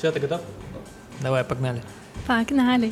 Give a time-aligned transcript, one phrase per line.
[0.00, 0.40] Все, ты готов?
[1.20, 1.82] Давай, погнали.
[2.26, 2.90] Погнали.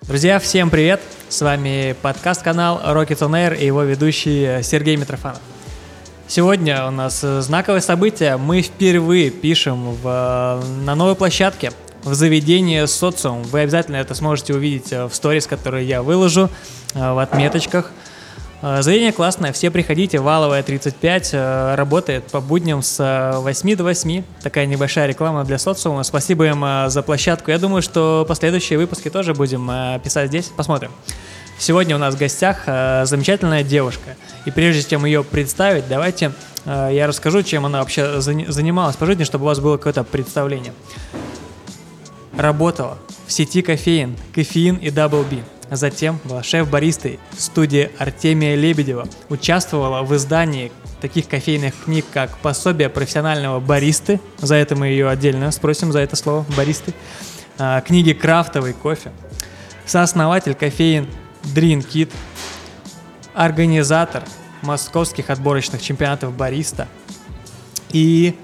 [0.00, 1.02] Друзья, всем привет!
[1.28, 5.42] С вами подкаст-канал Rocket on Air и его ведущий Сергей Митрофанов.
[6.26, 8.38] Сегодня у нас знаковое событие.
[8.38, 11.70] Мы впервые пишем в, на новой площадке
[12.02, 13.42] в заведении социум.
[13.42, 16.48] Вы обязательно это сможете увидеть в сторис, которые я выложу
[16.94, 17.99] в отметочках– Э,
[18.62, 24.22] заведение классное, все приходите, валовая 35, э, работает по будням с 8 до 8.
[24.42, 26.02] Такая небольшая реклама для социума.
[26.02, 27.50] Спасибо им э, за площадку.
[27.50, 29.70] Я думаю, что последующие выпуски тоже будем
[30.00, 30.52] писать здесь.
[30.54, 30.90] Посмотрим.
[31.58, 34.16] Сегодня у нас в гостях замечательная девушка.
[34.46, 36.32] И прежде чем ее представить, давайте
[36.64, 40.72] я расскажу, чем она вообще занималась по жизни, чтобы у вас было какое-то представление.
[42.34, 42.96] Работала
[43.26, 49.06] в сети кофеин, кофеин и Double B Затем была шеф-баристой студии Артемия Лебедева.
[49.28, 54.20] Участвовала в издании таких кофейных книг, как «Пособие профессионального баристы».
[54.38, 56.92] За это мы ее отдельно спросим, за это слово «баристы».
[57.56, 59.12] А, книги «Крафтовый кофе».
[59.86, 61.06] Сооснователь кофеин
[61.54, 62.10] Дрин Кит.
[63.34, 64.24] Организатор
[64.62, 66.88] московских отборочных чемпионатов бариста.
[67.90, 68.36] И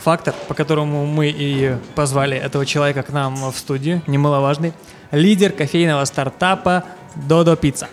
[0.00, 4.72] фактор, по которому мы и позвали этого человека к нам в студию, немаловажный–
[5.10, 7.88] лидер кофейного стартапа Додо Пицца.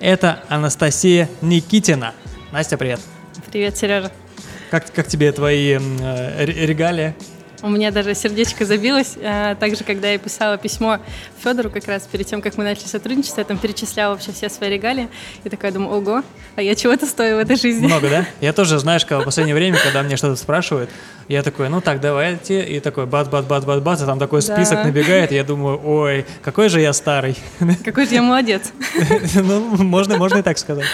[0.00, 2.14] Это Анастасия Никитина.
[2.52, 3.00] Настя, привет.
[3.50, 4.12] Привет, Сережа.
[4.70, 7.14] Как, как тебе твои э, регалии?
[7.62, 9.16] У меня даже сердечко забилось.
[9.22, 10.98] А, также, когда я писала письмо
[11.42, 14.70] Федору как раз перед тем, как мы начали сотрудничество, я там перечисляла вообще все свои
[14.70, 15.08] регалии.
[15.44, 16.22] И такая думаю, ого,
[16.56, 17.86] а я чего-то стою в этой жизни.
[17.86, 18.26] Много, да?
[18.40, 20.90] Я тоже, знаешь, в последнее время, когда мне что-то спрашивают,
[21.28, 22.64] я такой, ну так, давайте.
[22.64, 24.84] И такой бац, бац, бац, бац, бац, и там такой список да.
[24.84, 27.36] набегает, и я думаю, ой, какой же я старый.
[27.84, 28.72] Какой же я молодец.
[29.34, 30.86] Ну, можно, можно и так сказать.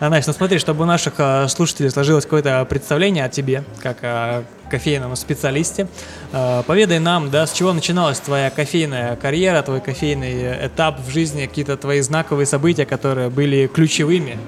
[0.00, 3.98] А, Настя, ну смотри, чтобы у наших а, слушателей сложилось какое-то представление о тебе, как
[4.02, 5.86] о кофейном специалисте,
[6.32, 11.46] а, поведай нам, да, с чего начиналась твоя кофейная карьера, твой кофейный этап в жизни,
[11.46, 14.38] какие-то твои знаковые события, которые были ключевыми,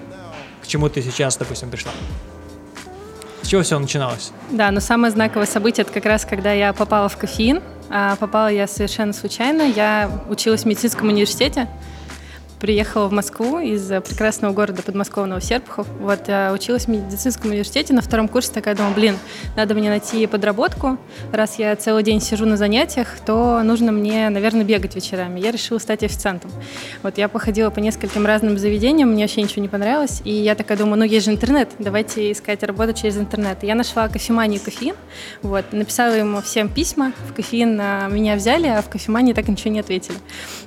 [0.62, 1.93] к чему ты сейчас, допустим, пришла.
[3.43, 4.33] С чего все начиналось?
[4.51, 7.62] Да, но самое знаковое событие это как раз когда я попала в кофеин.
[7.91, 9.62] А попала я совершенно случайно.
[9.62, 11.69] Я училась в медицинском университете
[12.61, 15.87] приехала в Москву из э, прекрасного города подмосковного Серпухов.
[16.01, 19.17] Вот я училась в медицинском университете на втором курсе, такая думаю, блин,
[19.57, 20.99] надо мне найти подработку.
[21.33, 25.41] Раз я целый день сижу на занятиях, то нужно мне, наверное, бегать вечерами.
[25.41, 26.51] Я решила стать официантом.
[27.03, 30.21] Вот я походила по нескольким разным заведениям, мне вообще ничего не понравилось.
[30.25, 33.63] И я такая думаю, ну есть же интернет, давайте искать работу через интернет.
[33.63, 34.95] Я нашла кофеманию кофеин,
[35.43, 39.71] вот, написала ему всем письма, в кофеин а, меня взяли, а в кофемании так ничего
[39.71, 40.19] не ответили.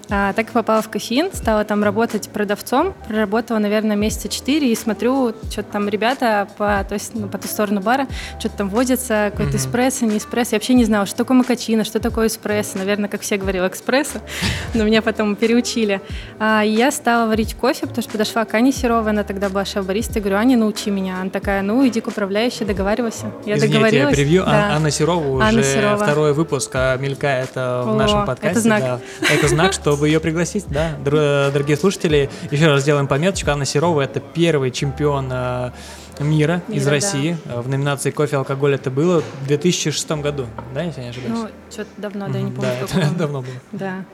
[0.09, 4.75] А, так и попала в кофеин, стала там работать продавцом, проработала, наверное, месяца четыре и
[4.75, 8.07] смотрю, что-то там ребята по, то есть, ну, по ту сторону бара,
[8.39, 9.59] что-то там возятся, какой-то mm-hmm.
[9.59, 10.49] эспрессо, не эспрессо.
[10.53, 12.77] Я вообще не знала, что такое макачино, что такое эспрессо.
[12.77, 14.19] Наверное, как все говорила, экспрессо,
[14.73, 16.01] но меня потом переучили.
[16.39, 20.19] А, я стала варить кофе, потому что подошла к Ане Серовой, она тогда была шеф-бариста,
[20.19, 21.21] говорю, Аня, научи меня.
[21.21, 23.31] Она такая, ну, иди к управляющей, договаривайся.
[23.45, 24.09] Я Извини, договорилась.
[24.09, 24.43] Я превью.
[24.45, 24.75] Да.
[24.75, 26.03] Анна Серова Анна уже Серова.
[26.03, 28.51] второй выпуск а мелькает в О, нашем подкасте.
[28.51, 28.81] Это знак.
[28.81, 28.99] Да.
[29.29, 30.91] Это знак, чтобы ее пригласить, да.
[31.03, 33.51] Дорогие слушатели, еще раз сделаем пометочку.
[33.51, 35.71] Анна Серова– это первый чемпион э,
[36.19, 37.37] мира, мира из России.
[37.45, 37.61] Да.
[37.61, 41.33] В номинации «Кофе алкоголь» это было в 2006 году, да, если я не ошибаюсь?
[41.33, 42.71] Ну, что-то давно, да, я не помню.
[42.71, 43.55] Да, это давно было.
[43.71, 44.05] Да.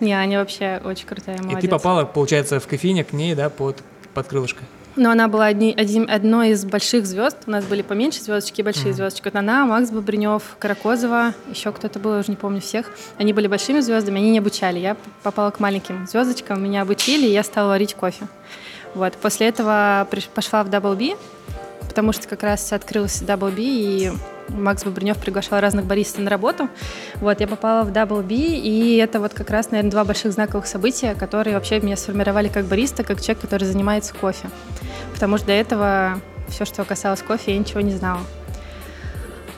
[0.00, 1.58] Не, Аня вообще очень крутая, молодец.
[1.58, 3.82] И ты попала, получается, в кофейне к ней, да, под,
[4.12, 4.64] под крылышко?
[4.96, 7.36] Но она была одни, один, одной из больших звезд.
[7.46, 8.94] У нас были поменьше звездочки и большие mm-hmm.
[8.94, 9.24] звездочки.
[9.24, 12.90] Вот она, Макс Бобринев, Каракозова, еще кто-то был, я уже не помню всех.
[13.18, 14.78] Они были большими звездами, они не обучали.
[14.78, 18.26] Я попала к маленьким звездочкам, меня обучили, и я стала варить кофе.
[18.94, 19.12] Вот.
[19.14, 21.16] После этого пошла в Double B,
[21.88, 24.12] потому что как раз открылся Double B, и
[24.48, 26.68] Макс Бобринев приглашал разных баристов на работу.
[27.16, 30.66] Вот, я попала в Double B, и это вот как раз, наверное, два больших знаковых
[30.66, 34.48] события, которые вообще меня сформировали как бариста, как человек, который занимается кофе.
[35.12, 38.20] Потому что до этого все, что касалось кофе, я ничего не знала.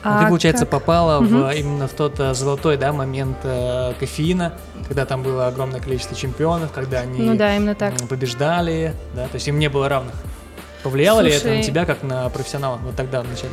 [0.01, 0.71] А, а ты, получается, как?
[0.71, 1.27] попала угу.
[1.27, 4.53] в, именно в тот э, золотой да, момент э, кофеина,
[4.87, 7.93] когда там было огромное количество чемпионов, когда они ну, да, именно так.
[8.07, 10.15] побеждали, да, то есть им не было равных.
[10.83, 11.31] Повлияло Слушай...
[11.31, 13.51] ли это на тебя как на профессионала вот тогда, в начале?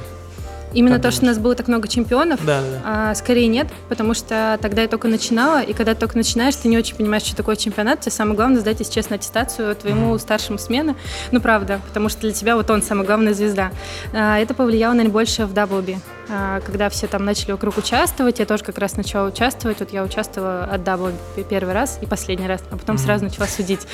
[0.76, 3.68] Именно Как то, что у нас было так много чемпионов, Да, да, а, скорее нет,
[3.88, 7.22] потому что тогда я только начинала, и когда ты только начинаешь, ты не очень понимаешь,
[7.22, 8.00] что такое чемпионат.
[8.00, 10.18] Тебе самое главное сдать, если честно, аттестацию твоему Мгм.
[10.18, 10.94] старшему смены.
[11.32, 13.70] Ну, правда, потому что для тебя вот он самая главная звезда.
[14.12, 15.98] А, Это повлияло, наверное, больше в даблби.
[16.28, 19.78] А, Когда все там начали вокруг участвовать, я тоже как раз начала участвовать.
[19.80, 21.16] Вот я участвовала от даблби
[21.48, 23.04] первый раз и последний раз, а потом Мгм.
[23.04, 23.86] сразу начала судить.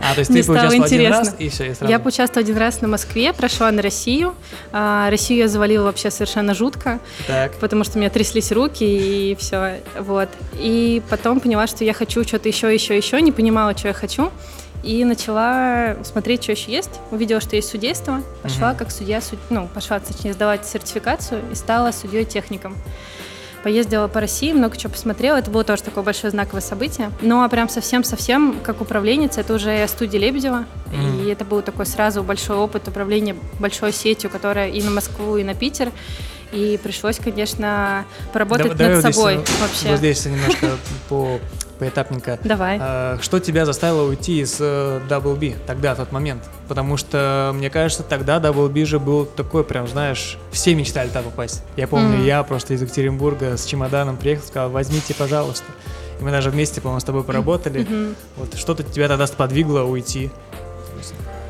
[0.00, 1.18] А, то есть ты стало поучаствовал один интересно.
[1.24, 1.90] раз, и все, и сразу.
[1.92, 4.34] Я поучаствовала один раз на Москве, прошла на Россию.
[4.72, 7.52] А, Россию я завалила вообще совершенно жутко Так.
[7.56, 10.28] потому что у меня тряслись руки и все, вот.
[10.54, 14.30] И потом поняла, что я хочу что-то еще, еще, еще, не понимала, что я хочу,
[14.82, 16.90] и начала смотреть, что еще есть.
[17.10, 18.76] Увидела, что есть судейство, пошла Мгм.
[18.78, 22.76] как судья, суд- ну, пошла, точнее, сдавать сертификацию и стала судьей-техником.
[23.64, 25.38] Поездила по России, много чего посмотрела.
[25.38, 27.10] Это было тоже такое большое знаковое событие.
[27.22, 30.66] Ну, а прям совсем-совсем, как управленец, это уже студия Лебедева.
[30.92, 31.24] Мгм.
[31.24, 35.44] И это был такой сразу большой опыт управления большой сетью, которая и на Москву, и
[35.44, 35.92] на Питер.
[36.52, 39.88] И пришлось, конечно, поработать давай над здесь, собой э, вообще.
[39.88, 40.68] Вот здесь немножко
[41.08, 41.40] по
[41.78, 42.38] поэтапненько.
[42.44, 42.78] Давай.
[42.80, 46.42] А, Что тебя заставило уйти из э, Double B тогда, в тот момент?
[46.68, 51.22] Потому что, мне кажется, тогда Double B же был такой, прям, знаешь, все мечтали туда
[51.22, 51.62] попасть.
[51.76, 52.24] Я помню, Мгм.
[52.24, 55.66] я просто из Екатеринбурга с чемоданом приехал, сказал, возьмите, пожалуйста.
[56.20, 57.80] И мы даже вместе, по-моему, с тобой поработали.
[57.82, 58.14] Мгм.
[58.36, 60.30] Вот что-то тебя тогда сподвигло уйти.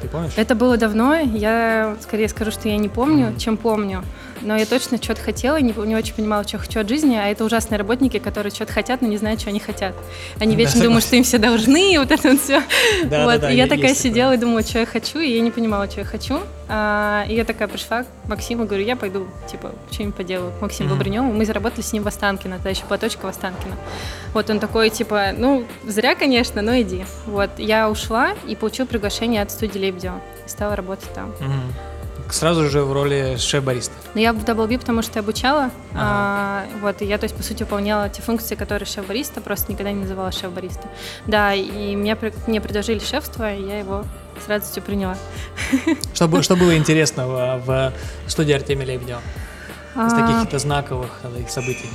[0.02, 0.32] Ты помнишь?
[0.36, 3.38] Это было давно, я скорее скажу, что я не помню, Мгм.
[3.38, 4.04] чем помню.
[4.42, 7.44] Но я точно что-то хотела, не, не очень понимала, что хочу от жизни, а это
[7.44, 9.94] ужасные работники, которые что-то хотят, но не знают, что они хотят.
[10.40, 12.62] Они Да, вечно думают, что им все должны, и вот это вот все.
[13.04, 13.32] Да, вот.
[13.32, 13.94] да, да, и я такая такое.
[13.94, 16.40] сидела и думала, что я хочу, и я не понимала, что я хочу.
[16.68, 20.52] А, и я такая пришла к Максиму, говорю, я пойду, типа, что-нибудь поделаю.
[20.58, 23.74] К Максиму мы заработали с ним в Останкино, тогда еще платочка в Останкино.
[24.32, 27.04] Вот он такой, типа, ну, зря, конечно, но иди.
[27.26, 31.32] Вот, я ушла и получила приглашение от студии Лебедева и стала работать там.
[31.40, 31.62] Мгм.
[32.30, 33.92] Сразу же в роли шеф-бариста.
[34.14, 35.70] Но я в Double B, потому что обучала.
[35.92, 35.94] Ага.
[35.94, 39.92] А, вот, и я, то есть, по сути, выполняла те функции, которые шеф-бариста, просто никогда
[39.92, 40.88] не называла шеф-бариста.
[41.26, 44.04] Да, и при- мне предложили шефство, и я его
[44.44, 45.16] с радостью приняла.
[46.12, 47.92] Что, что было интересного в
[48.28, 49.20] студии Артемия Лебедева?
[49.94, 51.88] Из А, таких каких-то знаковых э, событий.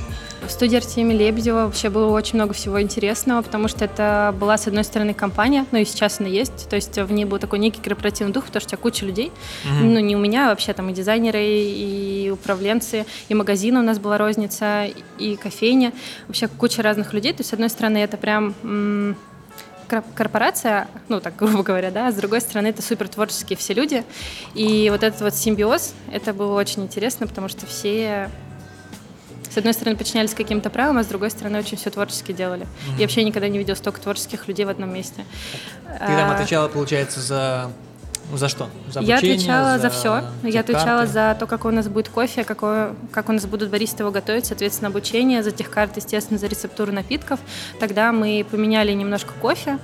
[0.46, 4.66] В студии Артемия Лебедева вообще было очень много всего интересного, потому что это была, с
[4.66, 7.82] одной стороны, компания, ну и сейчас она есть, то есть в ней был такой некий
[7.82, 9.30] корпоративный дух, потому что у тебя куча людей,
[9.66, 9.94] Мгм.
[9.94, 13.98] ну не у меня, а вообще там и дизайнеры, и управленцы, и магазины у нас
[13.98, 14.86] была розница,
[15.18, 15.92] и кофейня,
[16.26, 18.54] вообще куча разных людей, то есть с одной стороны это прям
[20.14, 24.04] корпорация, ну так грубо говоря, да, а с другой стороны это супер творческие все люди,
[24.54, 28.30] и вот этот вот симбиоз, это было очень интересно, потому что все
[29.50, 32.68] с одной стороны, подчинялись каким-то правилам, а с другой стороны, очень все творчески делали.
[32.86, 32.96] Мгм.
[32.98, 35.24] Я вообще никогда не видела столько творческих людей в одном месте.
[35.82, 37.72] Ты там А, отвечала, получается, за...
[38.32, 38.68] За что?
[38.90, 40.22] За я обучение, отвечала за, все.
[40.42, 44.02] Я отвечала за то, какой у нас будет кофе, какое, как у нас будут баристы
[44.02, 47.40] его готовить, соответственно, обучение, за техкарты, естественно, за рецептуру напитков.
[47.78, 49.78] Тогда мы поменяли немножко кофе,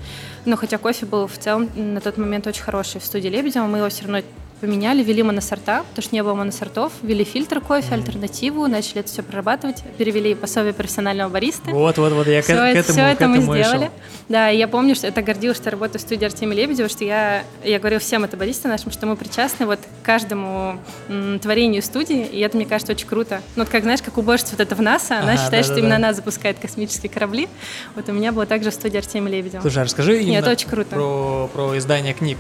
[0.45, 3.79] но хотя кофе был в целом на тот момент очень хороший в студии Лебедева, мы
[3.79, 4.23] его все равно
[4.61, 9.23] поменяли, ввели моносорта, потому что не было моносортов, ввели фильтр кофе, альтернативу, начали это все
[9.23, 11.71] прорабатывать, перевели пособие профессионального бариста.
[11.71, 13.63] Вот, вот, вот, я к, Все, к это, этому, всё к это мы этому шел.
[13.65, 13.91] сделали.
[14.29, 17.05] Да, и я помню, что это гордилась, что я работаю в студии Артемия Лебедева, что
[17.05, 20.79] я, я говорю всем это баристам нашим, что мы причастны вот к каждому
[21.09, 23.43] м, творению студии, и это, мне кажется, очень круто.
[23.57, 25.81] Ну, вот как, знаешь, как уборщица вот это в НАСА, она Ага, считает, что да-да-да.
[25.81, 27.49] именно она запускает космические корабли.
[27.95, 29.61] Вот у меня было также в студии Артемия Лебедева.
[29.61, 30.91] Слушай, а расскажи Нет, это очень круто.
[30.91, 32.39] Про, про издание книг.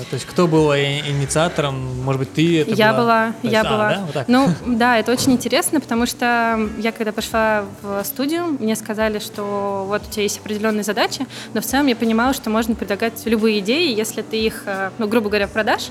[0.00, 2.02] Э, То есть кто был инициатором?
[2.02, 3.02] Может быть, ты это я была?
[3.02, 3.88] была, То есть, я а, была.
[3.88, 4.00] да?
[4.04, 4.28] Вот так?
[4.28, 9.84] Ну, да, это очень интересно, потому что я когда пошла в студию, мне сказали, что
[9.88, 13.60] вот у тебя есть определенные задачи, но в целом я понимала, что можно предлагать любые
[13.60, 15.88] идеи, если ты их, э, ну, грубо говоря, продашь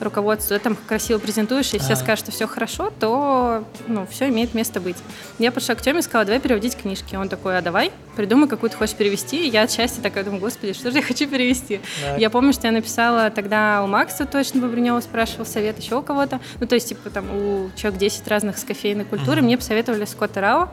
[0.00, 1.96] руководству, там красиво презентуешь, и все Ага.
[1.96, 4.96] скажут, что все хорошо, то, ну, все имеет место быть.
[5.38, 7.14] Я пошла к Теме и сказала, давай переводить книжки.
[7.16, 9.46] Он такой, а давай, придумай, какую ты хочешь перевести.
[9.46, 11.80] И я от счастья такая думаю, господи, что же я хочу перевести?
[12.02, 12.18] Так.
[12.18, 13.45] Я помню, что я написала тогда
[13.84, 16.40] у Макса точно Бобринева, спрашивал совет еще у кого-то.
[16.60, 19.38] Ну, то есть, типа, там, у человек 10 разных с кофейной культуры.
[19.38, 19.46] Мгм.
[19.46, 20.68] Мне посоветовали Скотта Рао.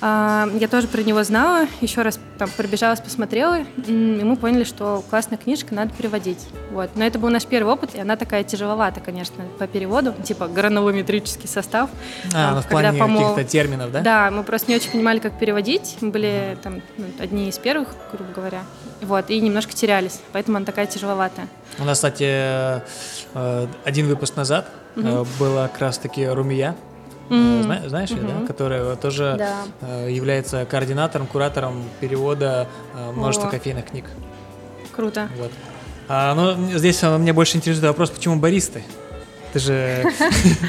[0.00, 5.02] А, Я тоже про него знала, еще раз там пробежалась, посмотрела, и мы поняли, что
[5.10, 6.46] классная книжка, надо переводить.
[6.70, 6.90] Вот.
[6.94, 11.48] Но это был наш первый опыт, и она такая тяжеловата, конечно, по переводу, типа гранулометрический
[11.48, 11.90] состав.
[12.28, 14.00] А, там, ну в когда плане помол- каких-то терминов, да?
[14.00, 15.96] Да, мы просто не очень понимали, как переводить.
[16.00, 18.62] Мы были там ну, одни из первых, грубо говоря.
[19.00, 21.48] Вот, и немножко терялись, поэтому она такая тяжеловатая.
[21.78, 22.80] У нас, кстати, э,
[23.34, 26.74] э, один выпуск назад э, была как раз-таки Румия.
[27.30, 28.46] М, зна- Знаешь ее, да?
[28.46, 29.62] Которая тоже Да.
[29.82, 33.50] э, является координатором, куратором перевода э, множества О.
[33.50, 34.06] кофейных книг.
[34.94, 35.28] Круто.
[35.38, 35.50] Вот.
[36.08, 38.82] А, ну, здесь меня больше интересует вопрос, почему баристы?
[39.52, 40.04] Ты же...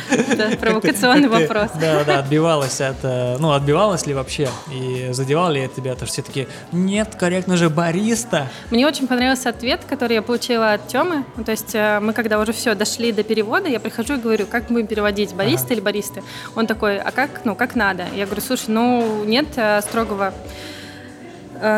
[0.38, 1.72] Да, провокационный вопрос.
[1.80, 2.98] Да, да, отбивалась от...
[3.04, 4.50] э, Ну, отбивалась ли вообще?
[4.72, 5.94] И задевал ли это тебя?
[5.96, 8.48] То, что все таки нет, корректно же, бариста.
[8.72, 11.26] Мне очень понравился ответ, который я получила от Тёмы.
[11.36, 14.46] Ну, То есть э, мы когда уже все дошли до перевода, я прихожу и говорю,
[14.46, 16.24] как будем переводить, бариста или баристы?
[16.56, 18.06] Он такой, а как, ну, как надо?
[18.16, 20.34] Я говорю, слушай, ну, нет э, строгого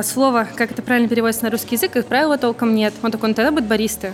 [0.03, 2.93] слова, как это правильно переводится на русский язык, как правило, толком нет.
[3.01, 4.13] Он такой, ну, тогда будет баристы.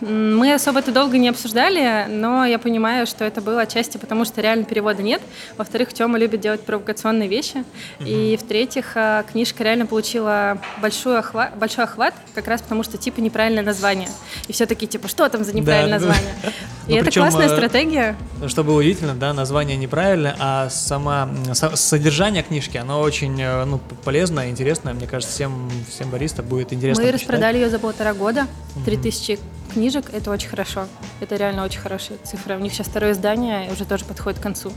[0.00, 4.40] Мы особо это долго не обсуждали, но я понимаю, что это было отчасти потому, что
[4.40, 5.20] реально перевода нет.
[5.56, 7.64] Во-вторых, Тёма любит делать провокационные вещи.
[8.00, 13.20] И в-третьих, э, книжка реально получила большой охват, большой охват, как раз потому, что типа
[13.20, 14.08] неправильное название.
[14.46, 16.06] И все такие, типа, что там за неправильное да.
[16.06, 16.34] название?
[16.86, 18.16] И Ну, это причём, классная э, стратегия.
[18.46, 24.48] Что было удивительно, да, название неправильное, а сама содержание книжки, оно очень э, ну, полезное,
[24.48, 24.94] интересное.
[24.94, 27.28] Мне кажется, всем, всем баристам будет интересно Мы почитать.
[27.28, 28.46] распродали ее за полтора года.
[28.86, 29.38] 3000
[29.78, 30.86] книжек— это очень хорошо.
[31.20, 32.56] Это реально очень хорошая цифра.
[32.56, 34.72] У них сейчас второе издание уже тоже подходит к концу.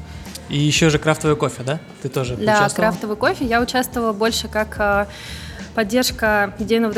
[0.47, 1.79] И еще же крафтовый кофе, да?
[2.03, 3.45] Ты тоже Да, крафтовый кофе.
[3.45, 5.07] Я участвовала больше как э,
[5.73, 6.93] поддержка идейного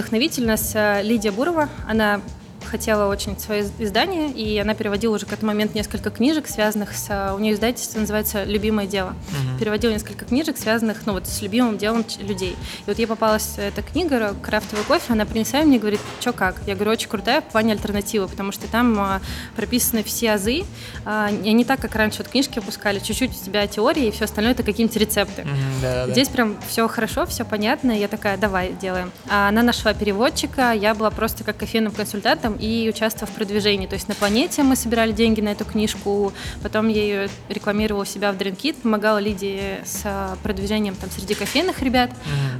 [0.45, 2.19] нас э, Лидия Бурова, она
[2.65, 7.07] хотела очень свое издание, и она переводила уже к этому моменту несколько книжек, связанных с...
[7.09, 9.15] э, У нее издательство называется «Любимое дело».
[9.29, 9.59] Мгм.
[9.59, 12.55] Переводила несколько книжек, связанных ну, вот, с любимым делом людей.
[12.79, 16.61] И вот ей попалась эта книга «Крафтовый кофе», она принесла и мне говорит, что как?
[16.65, 19.21] Я говорю, очень крутая в плане альтернативы, потому что там а,
[19.55, 20.63] прописаны все азы,
[21.05, 24.25] а, и не так, как раньше вот книжки выпускали, чуть-чуть у тебя теории, и все
[24.25, 25.45] остальное это какие-нибудь рецепты.
[25.81, 26.11] Да-да-да.
[26.11, 27.91] Здесь прям все хорошо, все понятно.
[27.91, 29.11] Я такая, давай делаем.
[29.29, 33.87] А она нашла переводчика, я была просто как кофейным консультантом и участвовала в продвижении.
[33.87, 38.05] То есть на планете мы собирали деньги на эту книжку, потом я ее рекламировала у
[38.05, 42.11] себя в Дринкит, помогала Лидии с а, продвижением там среди кофейных ребят.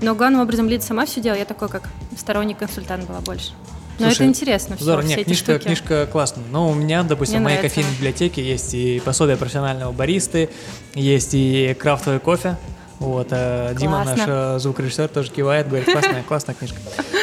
[0.02, 3.52] Но главным образом Лидия сама все делала, я такой как сторонний консультант была больше.
[4.00, 5.66] Но Слушай, это интересно все, Здорово, все нет, эти книжка, штуки.
[5.66, 6.44] книжка классная.
[6.52, 7.76] Но у меня, допустим, Мне в моей нравится.
[7.76, 10.50] кофейной библиотеке есть и пособие профессионального баристы,
[10.96, 12.58] есть и крафтовый кофе.
[13.04, 16.78] Вот, а Дима, наш э, звукорежиссер, тоже кивает, говорит, классная, классная книжка.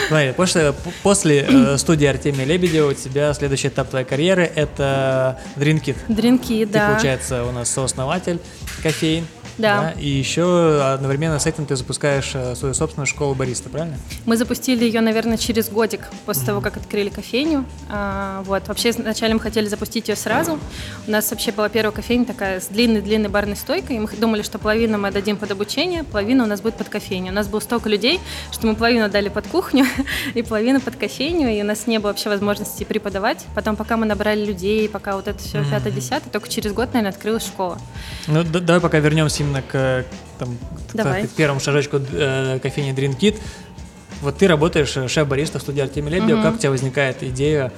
[0.09, 5.97] Смотри, после, после э, студии Артемия Лебедева у тебя следующий этап твоей карьеры– это Дринкит.
[6.09, 6.91] Дринки, Ты, да.
[6.91, 8.41] получается, у нас сооснователь
[8.83, 9.27] кофеин.
[9.61, 9.93] Да.
[9.93, 13.97] И еще одновременно с этим ты запускаешь э, свою собственную школу бариста, правильно?
[14.27, 17.65] Мы запустили ее, наверное, через годик после того, как открыли кофейню.
[17.89, 18.67] А, вот.
[18.69, 20.59] Вообще, вначале мы хотели запустить ее сразу.
[21.07, 23.97] У нас вообще была первая кофейня такая с длинной-длинной барной стойкой.
[23.97, 27.31] И мы думали, что половину мы дадим под обучение, половина у нас будет под кофейню.
[27.31, 28.21] У нас было столько людей,
[28.53, 29.87] что мы половину дали под кухню
[30.35, 33.45] и половину под кофейню, и у нас не было вообще возможности преподавать.
[33.55, 37.47] Потом, пока мы набрали людей, пока вот это все пятое-десятое, только через год, наверное, открылась
[37.47, 37.79] школа.
[38.27, 40.05] Ну, давай пока вернемся именно к,
[40.39, 40.57] там,
[40.95, 41.27] Давай.
[41.27, 43.39] к первому шажочку э, кофейни Dream Kit.
[44.23, 46.37] Вот ты работаешь э, шеф-бариста в студии Артемия Лебедева.
[46.39, 46.43] Мгм.
[46.45, 47.73] Как у тебя возникает идея,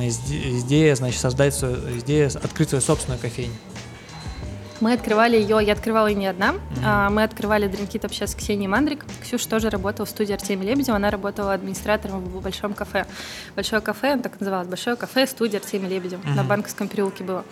[0.00, 3.52] идея, значит, создать свою, идея открыть свою собственную кофейню?
[4.80, 6.56] Мы открывали ее, я открывала ее не одна.
[6.84, 9.06] А, Мы открывали Дринкит вообще с Ксенией Мандрик.
[9.22, 10.96] Ксюша тоже работала в студии Артемия Лебедева.
[10.96, 13.06] Она работала администратором в большом кафе.
[13.54, 16.20] Большое кафе, он так называлось, большое кафе, студия Артемия Лебедева.
[16.24, 16.48] На Мгм.
[16.48, 17.44] Банковском переулке было.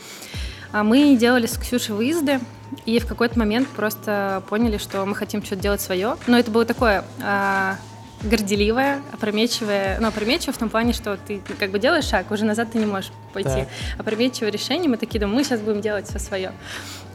[0.72, 2.40] А Мы делали с Ксюшей выезды,
[2.86, 6.16] и в какой-то момент просто поняли, что мы хотим что-то делать свое.
[6.26, 7.76] Но это было такое а,
[8.22, 12.72] горделивое, опрометчивое, ну, опрометчивое в том плане, что ты как бы делаешь шаг, уже назад
[12.72, 13.50] ты не можешь пойти.
[13.50, 13.68] Так.
[13.98, 16.52] Опрометчивое решение, мы такие думаем, мы сейчас будем делать все свое.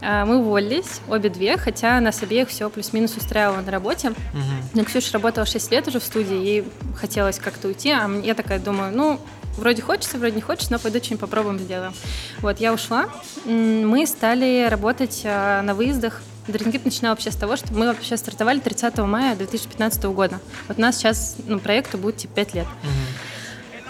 [0.01, 4.09] А, Мы уволились, обе две, хотя нас обеих все плюс-минус устраивало на работе.
[4.09, 4.69] Мгм.
[4.73, 6.63] Но Ксюша работала 6 лет уже в студии, ей
[6.95, 9.19] хотелось как-то уйти, а я такая думаю, ну,
[9.57, 11.93] вроде хочется, вроде не хочется, но пойду что-нибудь попробуем, сделаем.
[12.39, 13.09] Вот, я ушла,
[13.45, 16.21] мы стали работать а, на выездах.
[16.47, 20.39] Дринкит начинал вообще с того, что мы вообще стартовали 30 мая 2015 года.
[20.67, 22.67] Вот у нас сейчас, ну, проекту будет типа 5 лет.
[22.83, 22.91] Мгм.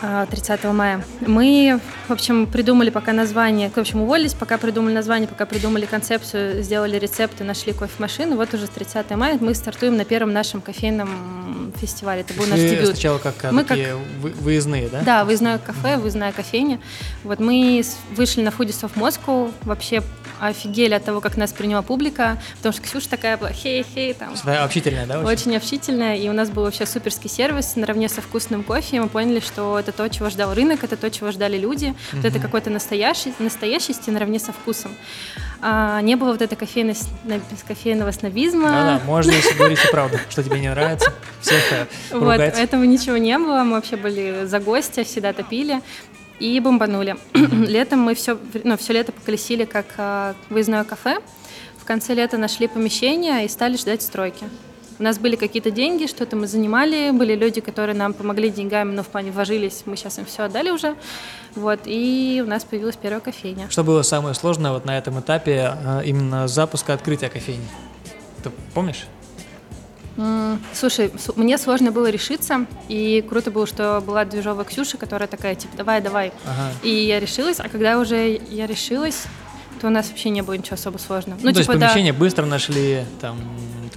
[0.01, 1.04] А, 30 мая.
[1.22, 6.62] Мы, в общем, придумали пока название, в общем, уволились, пока придумали название, пока придумали концепцию,
[6.63, 8.36] сделали рецепты, нашли кофемашину.
[8.36, 12.22] Вот уже с 30 мая мы стартуем на первом нашем кофейном фестивале.
[12.22, 12.88] Это был наш дебют.
[12.88, 15.01] сначала как а, Мы такие вы- выездные, да?
[15.01, 16.80] Да, выездное кафе, выездная кофейня.
[17.24, 17.84] Вот мы
[18.16, 20.01] вышли на Foodies of Moscow, вообще
[20.39, 24.63] офигели от того, как нас приняла публика, потому что Ксюша такая была, хей-хей, там, Своя
[24.63, 25.20] общительная, да?
[25.20, 25.27] очень?
[25.27, 29.10] очень общительная, и у нас был вообще суперский сервис наравне со вкусным кофе, и мы
[29.10, 32.70] поняли, что это то, чего ждал рынок, это то, чего ждали люди, вот это какой-то
[32.70, 34.91] настоящий, настоящести наравне со вкусом.
[35.60, 36.96] А, не было вот этой кофейной,
[37.67, 38.70] кофейного снобизма.
[38.70, 43.17] Да-да, можно, если говорить и правду, что тебе не нравится, всех э, Вот, этого ничего
[43.17, 45.82] не было, мы вообще были за гостя, всегда топили
[46.39, 47.15] и бомбанули.
[47.34, 51.20] Летом мы все, ну, все лето поколесили как а, выездное кафе.
[51.77, 54.46] В конце лета нашли помещение и стали ждать стройки.
[55.00, 59.03] У нас были какие-то деньги, что-то мы занимали, были люди, которые нам помогли деньгами, но
[59.03, 60.96] в плане вложились, мы сейчас им все отдали уже.
[61.53, 63.70] Вот, и у нас появилась первая кофейня.
[63.70, 67.67] Что было самое сложное вот на этом этапе э, именно запуска открытия кофейни?
[68.44, 69.06] Ты помнишь?
[70.74, 75.77] Слушай, мне сложно было решиться, и круто было, что была движовая Ксюша, которая такая, типа,
[75.77, 76.33] давай, давай.
[76.45, 76.71] Ага.
[76.83, 79.24] И я решилась, а когда уже я решилась,
[79.79, 81.39] то у нас вообще не было ничего особо сложного.
[81.39, 82.19] Ну, ну типа, то есть помещение да.
[82.19, 83.38] быстро нашли, там,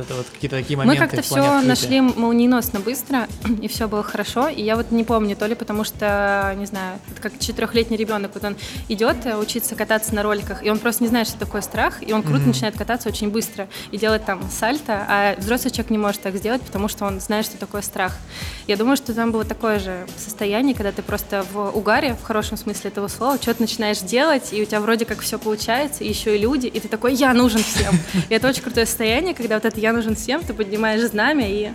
[0.01, 1.01] это вот какие-то такие моменты.
[1.01, 3.29] Мы как-то все нашли молниеносно быстро,
[3.63, 4.49] и все было хорошо.
[4.49, 8.33] И я вот не помню, то ли потому что, не знаю, это как четырехлетний ребенок,
[8.35, 8.57] вот он
[8.89, 12.13] идет э, учиться кататься на роликах, и он просто не знает, что такое страх, и
[12.13, 12.47] он круто mm-hmm.
[12.47, 16.63] начинает кататься очень быстро и делать там сальто, а взрослый человек не может так сделать,
[16.63, 18.17] потому что он знает, что такое страх.
[18.67, 22.57] Я думаю, что там было такое же состояние, когда ты просто в угаре, в хорошем
[22.57, 26.37] смысле этого слова, что-то начинаешь делать, и у тебя вроде как все получается, и еще
[26.37, 27.95] и люди, и ты такой, я нужен всем.
[28.29, 31.71] И это очень крутое состояние, когда вот это я нужен всем, ты поднимаешь знамя и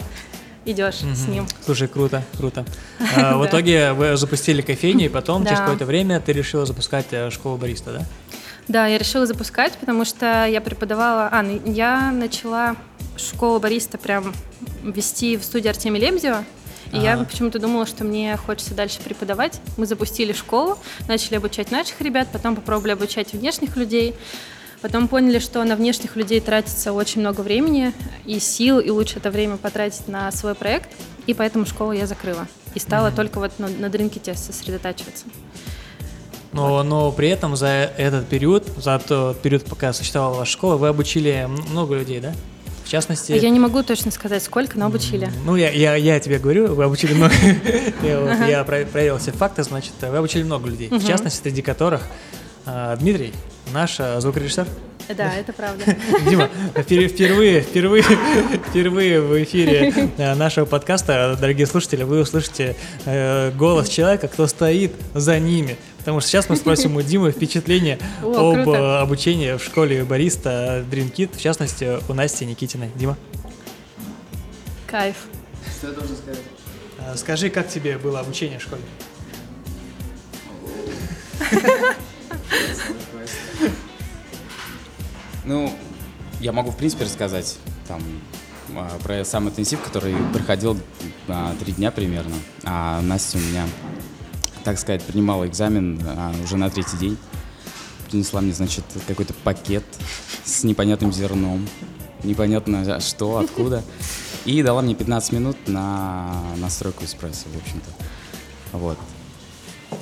[0.66, 1.16] идешь угу.
[1.16, 1.48] с ним.
[1.64, 2.66] Слушай, круто, круто.
[3.16, 7.30] А, в итоге вы запустили кофейню, и потом через какое-то время ты решила запускать э,
[7.30, 8.06] школу бариста, да?
[8.68, 11.30] Да, я решила запускать, потому что я преподавала...
[11.32, 12.76] А, я начала
[13.18, 14.34] школу бариста прям
[14.84, 16.44] вести в студии Артемия Лебедева.
[16.92, 17.06] И ага.
[17.06, 19.60] я почему-то думала, что мне хочется дальше преподавать.
[19.78, 24.16] Мы запустили школу, начали обучать наших ребят, потом попробовали обучать внешних людей.
[24.82, 27.94] Потом поняли, что на внешних людей тратится очень много времени
[28.26, 30.90] и сил, и лучше это время потратить на свой проект.
[31.28, 32.48] И поэтому школу я закрыла.
[32.76, 33.16] И стала mm-hmm.
[33.16, 35.26] только вот на, на дринкете сосредотачиваться.
[36.52, 40.88] Но, но при этом за этот период, за тот период, пока существовала ваша школа, вы
[40.88, 42.34] обучили много людей, да?
[42.86, 43.32] В частности...
[43.34, 45.30] Я не могу точно сказать, сколько, но обучили.
[45.44, 47.34] Ну, я, я, я тебе говорю, вы обучили много...
[48.04, 50.90] Я проверил все факты, значит, вы обучили много людей.
[50.90, 53.32] В частности, среди которых а, Дмитрий,
[53.74, 54.68] наш а, звукорежиссер.
[55.16, 55.86] Да, это правда.
[56.30, 58.04] Дима, впервые, впервые,
[58.70, 64.94] впервые в эфире а, нашего подкаста, дорогие слушатели, вы услышите э, голос человека, кто стоит
[65.14, 65.78] за ними.
[66.00, 69.02] Потому что сейчас мы спросим у Димы впечатление О, об круто.
[69.02, 72.90] обучении в школе бариста Dream Kit, в частности, у Насти Никитиной.
[72.96, 73.18] Дима?
[74.88, 75.16] Кайф.
[75.78, 76.42] Что я должен сказать?
[77.20, 78.82] Скажи, как тебе было обучение в школе?
[85.46, 85.72] Ну,
[86.40, 88.02] я могу, в принципе, рассказать там
[88.76, 90.78] а, про сам интенсив, который проходил
[91.28, 92.36] а, три дня примерно.
[92.64, 93.68] А Настя у меня,
[94.64, 97.18] так сказать, принимала экзамен а, уже на третий день.
[98.10, 99.84] Принесла мне, значит, какой-то пакет
[100.44, 101.68] с непонятным зерном.
[102.24, 103.84] Непонятно что, откуда.
[104.46, 107.90] И дала мне 15 минут на настройку эспрессо, в общем-то.
[108.78, 108.98] Вот.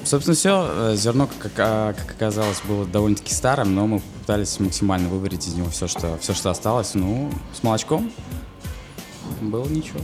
[0.03, 0.67] Собственно, все.
[0.69, 5.69] Э, зерно, как, как оказалось, было довольно-таки старым, но мы пытались максимально выварить из него
[5.69, 6.93] все, что, все, что осталось.
[6.93, 8.11] Ну, с молочком
[9.41, 9.99] было ничего.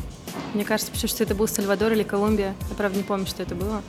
[0.53, 2.55] Мне кажется, почему что это был Сальвадор или Колумбия.
[2.69, 3.81] Я, правда, не помню, что это было.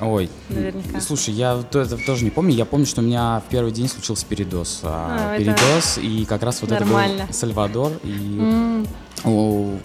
[0.00, 1.00] Ой, наверняка.
[1.00, 2.54] Слушай, я это тоже не помню.
[2.54, 4.80] Я помню, что у меня в первый день случился передоз.
[4.82, 6.06] А, а передоз, это...
[6.06, 7.22] и как раз вот Нормально.
[7.22, 7.92] это был Сальвадор.
[8.02, 8.88] И mm.
[9.24, 9.78] у,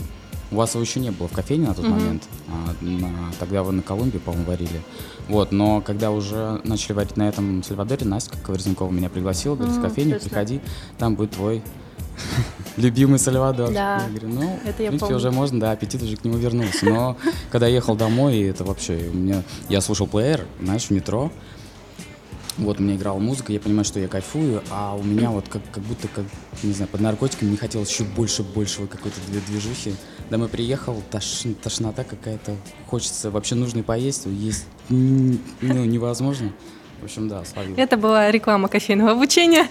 [0.51, 1.89] у вас его еще не было в кофейне на тот mm-hmm.
[1.89, 2.23] момент.
[2.49, 3.09] А, на,
[3.39, 4.81] тогда вы на Колумбии, по-моему, варили.
[5.27, 9.81] Вот, но когда уже начали варить на этом Сальвадоре, Настя Коварзенкова меня пригласила, говорит, в
[9.81, 10.59] кофейню приходи,
[10.97, 11.63] там будет твой
[12.75, 13.71] любимый Сальвадор.
[13.71, 15.15] Да, я говорю, ну, это в принципе, помню.
[15.15, 16.85] уже можно, да, аппетит уже к нему вернулся.
[16.85, 17.17] Но
[17.49, 21.31] когда я ехал домой, это вообще, у меня, я слушал плеер, знаешь, в метро,
[22.57, 25.61] вот у меня играла музыка, я понимаю, что я кайфую, а у меня вот как,
[25.71, 26.25] как будто, как,
[26.63, 29.95] не знаю, под наркотиками не хотелось еще больше, больше какой-то движухи.
[30.31, 32.55] Домой приехал, тош, тошнота какая-то,
[32.87, 36.53] хочется, вообще нужно и поесть, есть ну, невозможно.
[37.01, 37.75] В общем, да, словил.
[37.75, 39.67] Это была реклама кофейного обучения.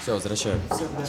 [0.00, 0.58] Все, возвращаю.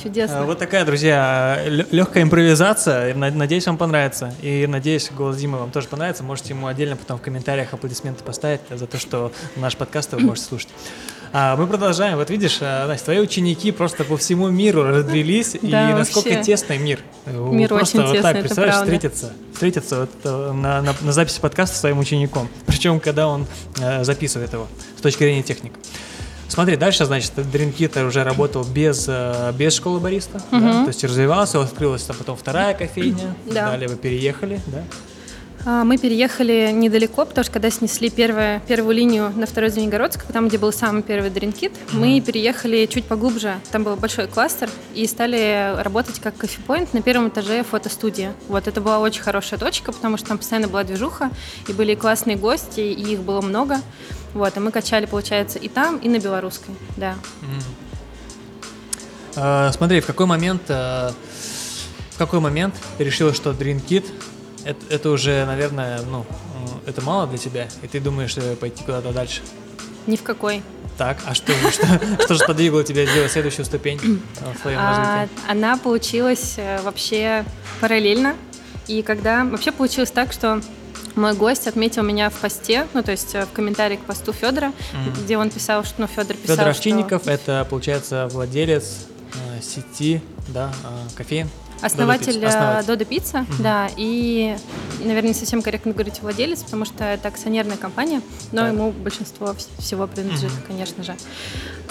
[0.04, 0.42] Чудесно.
[0.42, 3.16] А, вот такая, друзья, легкая импровизация.
[3.16, 4.36] Надеюсь, вам понравится.
[4.42, 6.22] И надеюсь, голос Димы вам тоже понравится.
[6.22, 10.50] Можете ему отдельно потом в комментариях аплодисменты поставить за то, что наш подкаст вы можете
[10.50, 10.70] слушать.
[11.34, 12.18] А мы продолжаем.
[12.18, 16.78] Вот видишь, а, Настя, твои ученики просто по всему миру разбрелись, да, и насколько тесный
[16.78, 17.00] мир.
[17.26, 21.80] Мир просто вот так, представляешь, встретиться, встретиться вот э, на, на, на записи подкаста с
[21.80, 22.50] своим учеником.
[22.66, 23.48] Причем, когда он
[23.80, 24.68] э, записывает его
[24.98, 25.74] с точки зрения техник.
[26.50, 30.60] Смотри, дальше, значит, Дринкит уже работал без, э, без школы бариста, угу.
[30.60, 30.84] да?
[30.84, 33.72] то есть развивался, открылась а потом вторая кофейня, да.
[33.72, 34.84] далее вы переехали, да?
[35.64, 40.48] А, мы переехали недалеко, потому что когда снесли первое, первую линию на второй Звенигородск, там,
[40.48, 45.76] где был самый первый дринкит, мы переехали чуть поглубже, там был большой кластер, и стали
[45.82, 48.32] работать как кофепоинт на первом этаже фотостудии.
[48.48, 51.30] Вот это была очень хорошая точка, потому что там постоянно была движуха,
[51.68, 53.78] и были классные гости, и их было много.
[54.34, 57.16] Вот, и мы качали, получается, и там, и на белорусской, да.
[57.42, 57.64] Mm-hmm.
[59.36, 61.12] Э, смотри, в какой момент, э,
[62.12, 64.06] в какой момент ты решила, что Dream Kit
[64.66, 66.26] это, это уже, наверное, ну,
[66.86, 69.42] это мало для тебя, и ты думаешь э, пойти куда-то дальше?
[70.08, 70.64] Ни в какой.
[70.98, 71.88] Так, а что, что,
[72.24, 74.00] что же подвигло тебя сделать следующую ступень
[74.42, 75.52] э, в твоем А, развитии?
[75.52, 77.46] она получилась э, вообще
[77.80, 78.36] параллельно.
[78.88, 80.60] И когда вообще получилось так, что
[81.16, 85.14] мой гость отметил меня в посте, ну то есть в комментарии к посту Федора, Мгм.
[85.24, 89.06] где он писал, что ну Федор писал, Федор что Овчинников, это, получается, владелец
[89.58, 91.50] э, сети, да, э, кофеин.
[91.82, 92.44] Основатель.
[92.46, 92.88] Основатель.
[92.88, 94.56] Додо Пицца, да, и,
[95.00, 98.74] наверное, не совсем корректно говорить владелец, потому что это акционерная компания, но Так.
[98.74, 101.16] ему большинство вс- всего принадлежит, конечно же.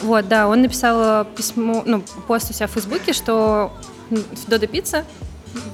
[0.02, 3.72] Вот, да, он написал письмо, ну, пост у себя в Фейсбуке, что
[4.46, 5.04] Додо Пицца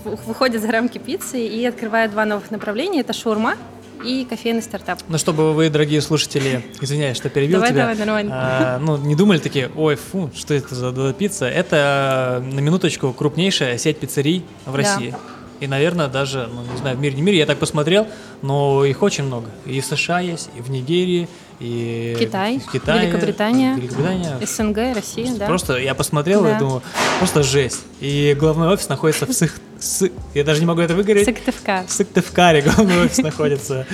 [0.05, 3.57] выходит за рамки пиццы и открывает два новых направления, это шаурма
[4.05, 5.01] и кофейный стартап.
[5.09, 7.81] Ну, чтобы вы, дорогие слушатели, извиняюсь, что перебил Давай, тебя.
[7.83, 8.31] давай, нормально.
[8.35, 11.47] а, ну, не думали такие, ой, фу, что это за пицца?
[11.47, 14.77] Это, э, на минуточку, крупнейшая сеть пиццерий в Да.
[14.79, 15.15] России.
[15.59, 18.07] И, наверное, даже, ну, не знаю, в мире, не мире, я так посмотрел,
[18.43, 19.47] но их очень много.
[19.65, 21.29] И в США есть, и в Нигерии,
[21.61, 24.39] и Китай, в Китае, Великобритания, Великобритания.
[24.45, 25.47] СНГ, Россия, да.
[25.47, 26.59] Просто я посмотрел и Да.
[26.59, 26.83] думаю,
[27.19, 27.85] просто жесть.
[28.01, 29.59] И главный офис находится в Сых...
[29.79, 31.27] Сы- Я даже не могу это выговорить.
[31.27, 31.87] Сыктывкар.
[31.87, 33.87] В Сыктывкаре главный офис находится.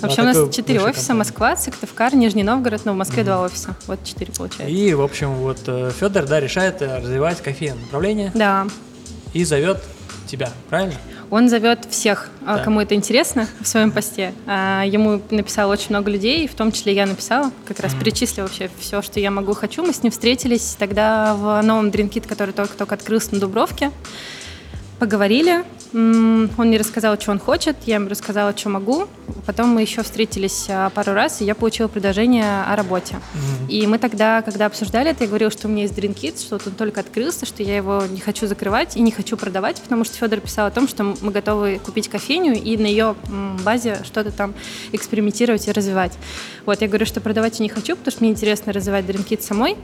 [0.00, 1.14] Вообще А, у нас четыре офиса.
[1.14, 3.76] Москва, Сыктывкар, Нижний Новгород, но в Москве два офиса.
[3.86, 4.66] Вот четыре получается.
[4.74, 5.58] И, в общем, вот
[5.98, 8.66] Федор, да, решает э, развивать кофейное направление Да,
[9.32, 9.82] и зовет
[10.26, 10.94] тебя, правильно?
[11.30, 12.64] он зовет всех, а, Так.
[12.64, 14.32] кому это интересно, в своем посте.
[14.46, 18.70] А, Ему написало очень много людей, в том числе я написала, как раз перечислила вообще
[18.80, 19.84] все, что я могу, хочу.
[19.84, 23.90] Мы с ним встретились тогда в новом дринкит, который только-только открылся на Дубровке.
[24.98, 29.06] Поговорили, он мне рассказал, что он хочет, я ему рассказала, что могу.
[29.46, 33.16] Потом мы еще встретились а, пару раз, и я получила предложение о работе.
[33.68, 36.72] И мы тогда, когда обсуждали это, я говорила, что у меня есть дринкит, что он
[36.72, 40.40] только открылся, что я его не хочу закрывать и не хочу продавать, потому что Федор
[40.40, 43.14] писал о том, что мы готовы купить кофейню и на ее
[43.64, 44.54] базе что-то там
[44.92, 46.12] экспериментировать и развивать.
[46.66, 49.76] Вот, я говорю, что продавать я не хочу, потому что мне интересно развивать дринкит самой.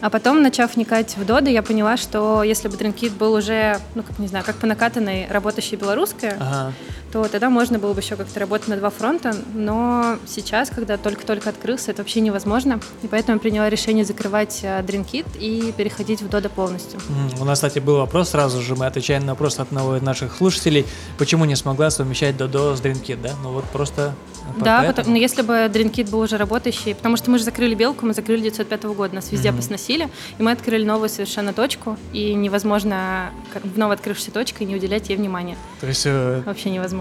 [0.00, 4.04] А потом, начав вникать в Доды, я поняла, что если бы дринкит был уже, ну,
[4.04, 6.72] как не знаю, как по накатанной работающей белорусская, Ага.
[7.12, 11.48] То тогда можно было бы еще как-то работать на два фронта, но сейчас, когда только-только
[11.50, 16.28] открылся, это вообще невозможно, и поэтому я приняла решение закрывать э, Dreamkit и переходить в
[16.28, 17.00] Дода полностью.
[17.40, 20.36] У нас, кстати, был вопрос сразу же, мы отвечаем на вопрос от одного из наших
[20.36, 20.84] слушателей,
[21.16, 23.30] почему не смогла совмещать Додо с Дринкит, да?
[23.42, 24.14] Ну вот просто
[24.58, 27.74] по- Да, потому- но если бы Dreamkit был уже работающий, потому что мы же закрыли
[27.74, 32.34] Белку, мы закрыли 905 года, нас везде посносили, и мы открыли новую совершенно точку, и
[32.34, 35.56] невозможно как в новой открывшейся точке не уделять ей внимания.
[35.80, 36.97] То есть э, Вообще невозможно.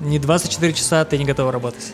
[0.00, 1.92] Не 24 часа ты не готова работать.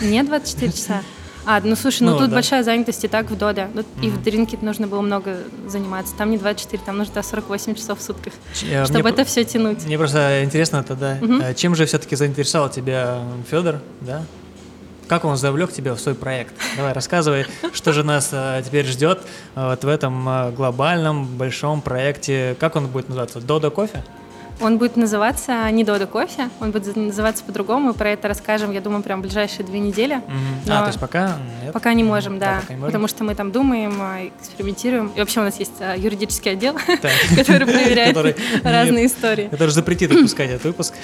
[0.00, 1.02] Не 24 часа.
[1.44, 2.34] А, ну слушай, ну, Ну, тут да.
[2.36, 3.68] большая занятость и так в Доде.
[3.74, 6.14] Ну, И в Дринкит нужно было много заниматься.
[6.16, 9.44] Там не 24, там нужно да, 48 часов в сутках, Ч- э, чтобы это все
[9.44, 9.84] тянуть.
[9.84, 11.40] Мне просто интересно тогда, Мгм.
[11.40, 13.18] э, чем же все-таки заинтересовал тебя
[13.50, 14.22] Федор, да?
[15.08, 16.54] Как он завлек тебя в свой проект?
[16.76, 19.20] Давай, рассказывай, что же нас э, теперь ждет
[19.56, 22.56] э, вот в этом глобальном большом проекте.
[22.60, 23.40] Как он будет называться?
[23.40, 24.04] Додо кофе?
[24.62, 27.94] Он будет называться не Дода кофе, он будет называться по-другому.
[27.94, 30.22] Про это расскажем, я думаю, прям в ближайшие две недели.
[30.66, 31.72] Но А, то есть пока нет?
[31.72, 32.60] Пока не можем, да.
[32.60, 32.92] пока не можем.
[32.92, 35.10] Потому что мы там думаем, а, экспериментируем.
[35.16, 36.74] И вообще у нас есть а, юридический отдел,
[37.36, 38.16] который проверяет
[38.62, 39.48] разные истории.
[39.50, 40.94] Это же запретит выпускать этот выпуск.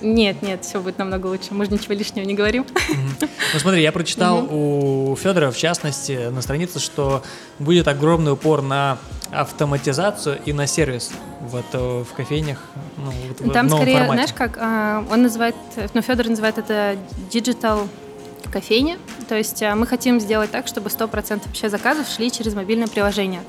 [0.00, 1.48] Нет, нет, все будет намного лучше.
[1.50, 2.64] Мы же ничего лишнего не говорим.
[2.88, 7.22] Ну смотри, я прочитал у Федора, в частности, на странице, что
[7.58, 8.98] будет огромный упор на
[9.30, 12.58] автоматизацию и на сервис вот в кофейнях.
[13.04, 14.12] Ну, вот Там скорее, формате.
[14.12, 15.54] знаешь, как а, он называет,
[15.94, 16.96] ну, Федор называет это
[17.30, 17.88] digital
[18.52, 18.98] кофейня.
[19.28, 23.42] То есть а, мы хотим сделать так, чтобы 100% вообще заказов шли через мобильное приложение.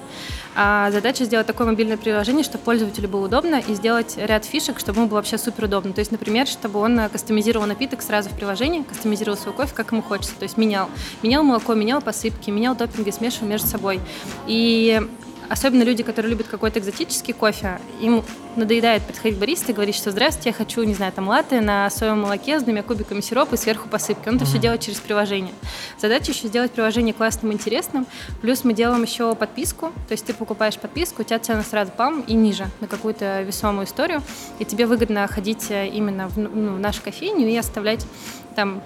[0.56, 5.00] А задача сделать такое мобильное приложение, чтобы пользователю было удобно, и сделать ряд фишек, чтобы
[5.00, 5.94] ему было вообще супер удобно.
[5.94, 9.92] То есть, например, чтобы он а, кастомизировал напиток сразу в приложении, кастомизировал свой кофе, как
[9.92, 10.36] ему хочется.
[10.38, 10.90] То есть менял.
[11.22, 14.00] Менял молоко, менял посыпки, менял топпинги, смешивал между собой.
[14.48, 15.02] И
[15.54, 18.24] Особенно люди, которые любят какой-то экзотический кофе, им
[18.56, 21.92] надоедает подходить к баристе и говорить, что здравствуйте, я хочу, не знаю, там латте на
[21.92, 24.28] соевом молоке с двумя кубиками сиропа и сверху посыпки.
[24.30, 25.54] Он это все делает через приложение.
[26.00, 28.08] Задача еще сделать приложение классным и интересным.
[28.42, 29.92] Плюс мы делаем еще подписку.
[30.08, 33.86] То есть ты покупаешь подписку, у тебя цена сразу пам и ниже на какую-то весомую
[33.86, 34.24] историю.
[34.58, 38.08] И тебе выгодно ходить э, именно в, ну, в нашу кофейню и оставлять
[38.56, 38.82] там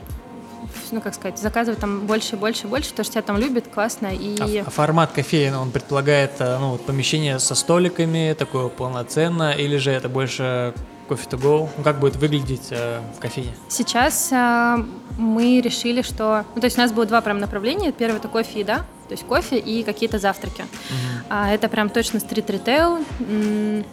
[0.92, 4.38] ну, как сказать, заказывать там больше, больше, больше, потому что тебя там любят, классно, и...
[4.40, 9.78] А, а формат кофеин, он предполагает э, ну, вот помещение со столиками, такое полноценно, или
[9.78, 10.74] же это больше
[11.08, 11.70] кофе to go?
[11.78, 13.56] Ну, как будет выглядеть э, в кофейне?
[13.70, 14.86] Сейчас а,
[15.18, 16.46] мы решили, что...
[16.54, 17.92] Ну, то есть у нас было два прям направления.
[17.92, 18.86] Первое— это кофе и еда.
[19.08, 20.66] то есть кофе и какие-то завтраки.
[21.30, 23.00] А, это прям точно стрит-ритейл.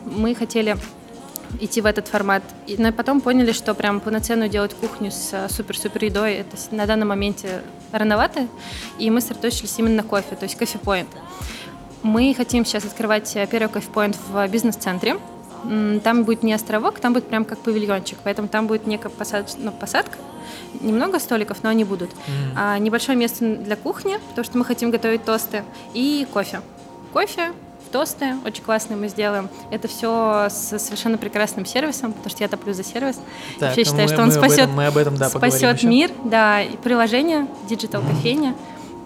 [0.05, 0.77] Мы хотели
[1.61, 2.43] идти в этот формат.
[2.67, 6.87] И, но потом поняли, что прям полноценную делать кухню с э, супер-супер едой, это на
[6.87, 7.62] данном моменте
[7.93, 8.49] рановато,
[8.99, 11.09] и мы сосредоточились именно на кофе, то есть кофе-поинт.
[12.03, 15.19] Мы хотим сейчас открывать э, первый кофе-поинт в бизнес-центре.
[16.03, 19.55] Там будет не островок, там будет прям как павильончик, поэтому там будет некая посад...
[19.57, 20.19] ну, посадка,
[20.83, 22.11] немного столиков, но они будут.
[22.11, 22.14] Mm.
[22.55, 25.64] А, небольшое место для кухни, потому что мы хотим готовить тосты,
[25.95, 26.61] и кофе.
[27.14, 27.53] Кофе,
[27.95, 29.49] тосты очень классные мы сделаем.
[29.71, 33.21] Это все с совершенно прекрасным сервисом, потому что я топлю за сервис.
[33.61, 35.85] Так, Вообще считаю, мы, что он мы спасет, об этом, мы об этом да, спасет
[35.85, 36.11] мир.
[36.25, 38.57] Да, и приложение Digital кофейня.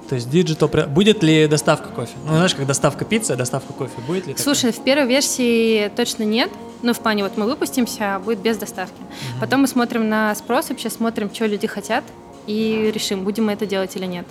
[0.08, 0.86] То есть Digital...
[0.86, 2.14] Будет ли доставка кофе?
[2.24, 3.92] Ну, знаешь, как доставка пиццы, доставка кофе.
[4.06, 4.80] Будет ли Слушай, такое?
[4.80, 6.50] в первой версии точно нет.
[6.80, 9.02] Ну, в плане, вот мы выпустимся, а будет без доставки.
[9.02, 9.40] Угу.
[9.40, 12.04] Потом мы смотрим на спрос, вообще смотрим, что люди хотят,
[12.46, 14.24] и решим, будем мы это делать или нет.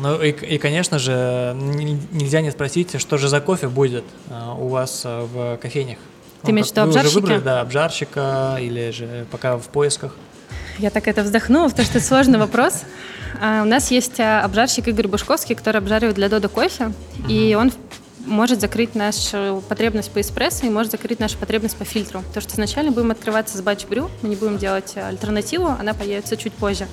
[0.00, 4.68] Ну и, и, конечно же, нельзя не спросить, что же за кофе будет а, у
[4.68, 5.98] вас а, в кофейнях.
[6.42, 7.08] Ты имеешь в виду обжарщики?
[7.08, 10.14] Уже выбрали, да, обжарщика или же пока в поисках?
[10.78, 12.82] Я так это вздохнула, потому что это сложный вопрос.
[13.40, 16.92] А, у нас есть обжарщик Игорь Бушковский, который обжаривает для Дода кофе,
[17.28, 17.72] и он
[18.26, 22.20] может закрыть нашу потребность по эспрессо и может закрыть нашу потребность по фильтру.
[22.20, 26.52] Потому что изначально будем открываться с батч-брю, мы не будем делать альтернативу, она появится чуть
[26.52, 26.86] позже.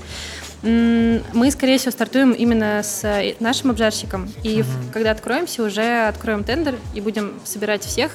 [0.64, 4.30] Мы, скорее всего, стартуем именно с э, нашим обжарщиком.
[4.44, 4.70] И угу.
[4.94, 8.12] когда откроемся, уже откроем тендер и будем собирать всех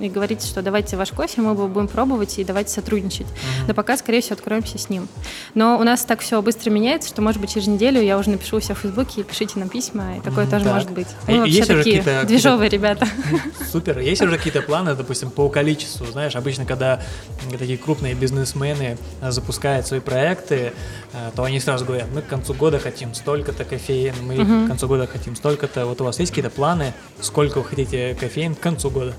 [0.00, 3.26] и говорить, что давайте ваш кофе, мы его будем пробовать и давайте сотрудничать.
[3.26, 3.68] Uh-huh.
[3.68, 5.08] Но пока, скорее всего, откроемся с ним.
[5.54, 8.60] Но у нас так все быстро меняется, что, может быть, через неделю я уже напишу
[8.60, 10.74] все в Фейсбуке, пишите нам письма, и такое mm, тоже так.
[10.74, 11.08] может быть.
[11.26, 13.08] Мы а вообще такие движовые ребята.
[13.70, 13.98] Супер.
[13.98, 16.06] Есть уже какие-то планы, допустим, по количеству?
[16.06, 17.00] Знаешь, обычно, когда
[17.58, 20.72] такие крупные бизнесмены запускают свои проекты,
[21.12, 24.64] э, то они сразу говорят, мы к концу года хотим столько-то кофеин, мы uh-huh.
[24.66, 25.86] к концу года хотим столько-то.
[25.86, 29.14] Вот у вас есть какие-то планы, сколько вы хотите кофеин к концу года?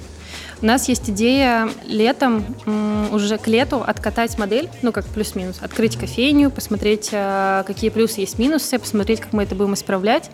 [0.61, 2.43] У нас есть идея летом,
[3.11, 8.37] уже к лету откатать модель, ну как плюс-минус, открыть кофейню, посмотреть, э, какие плюсы есть
[8.37, 10.29] минусы, посмотреть, как мы это будем исправлять.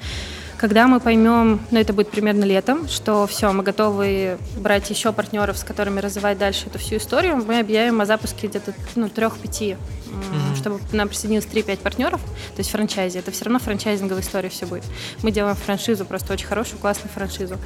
[0.65, 5.59] Когда мы поймем, ну это будет примерно летом, что все, мы готовы брать еще партнеров,
[5.59, 9.77] с которыми развивать дальше эту всю историю, мы объявим о запуске где-то ну, трех-пяти
[10.15, 10.55] mm-hmm.
[10.55, 14.65] чтобы к нам присоединилось 3-5 партнеров, то есть франчайзи, это все равно франчайзинговая история все
[14.65, 14.83] будет.
[15.21, 17.57] Мы делаем франшизу, просто очень хорошую, классную франшизу.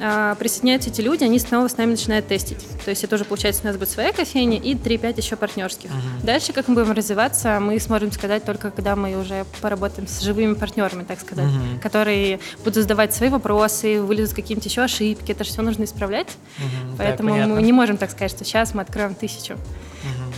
[0.00, 2.64] А, присоединяются эти люди, они снова с нами начинают тестить.
[2.84, 5.90] То есть это уже, получается, у нас будет своя кофейня и 3-5 еще партнерских.
[5.90, 6.24] Mm-hmm.
[6.24, 10.54] Дальше, как мы будем развиваться, мы сможем сказать только, когда мы уже поработаем с живыми
[10.54, 11.80] партнерами, так сказать, mm-hmm.
[11.80, 16.28] которые будут задавать свои вопросы, вылезут какие-нибудь еще ошибки, это же все нужно исправлять.
[16.28, 16.94] Mm-hmm.
[16.98, 19.56] Поэтому так, мы не можем так сказать, что сейчас мы откроем тысячу.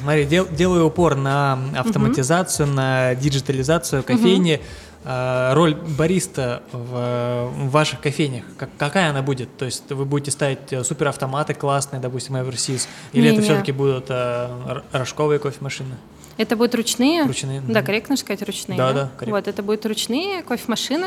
[0.01, 2.77] Смотри, дел, делаю упор на автоматизацию, угу.
[2.77, 4.61] на диджитализацию кофейни.
[5.05, 5.55] Угу.
[5.55, 9.57] роль бариста в, в ваших кофейнях, как, какая она будет?
[9.57, 14.07] То есть вы будете ставить э, суперавтоматы классные, допустим, Eversys, или не, это все-таки будут
[14.09, 15.95] э, рожковые кофемашины?
[16.37, 17.25] Это будут ручные.
[17.25, 17.63] Ручные.
[17.67, 18.77] Да, корректно сказать ручные.
[18.77, 19.11] Да, да.
[19.17, 19.37] Корректно.
[19.37, 21.07] Вот, это будут ручные кофемашины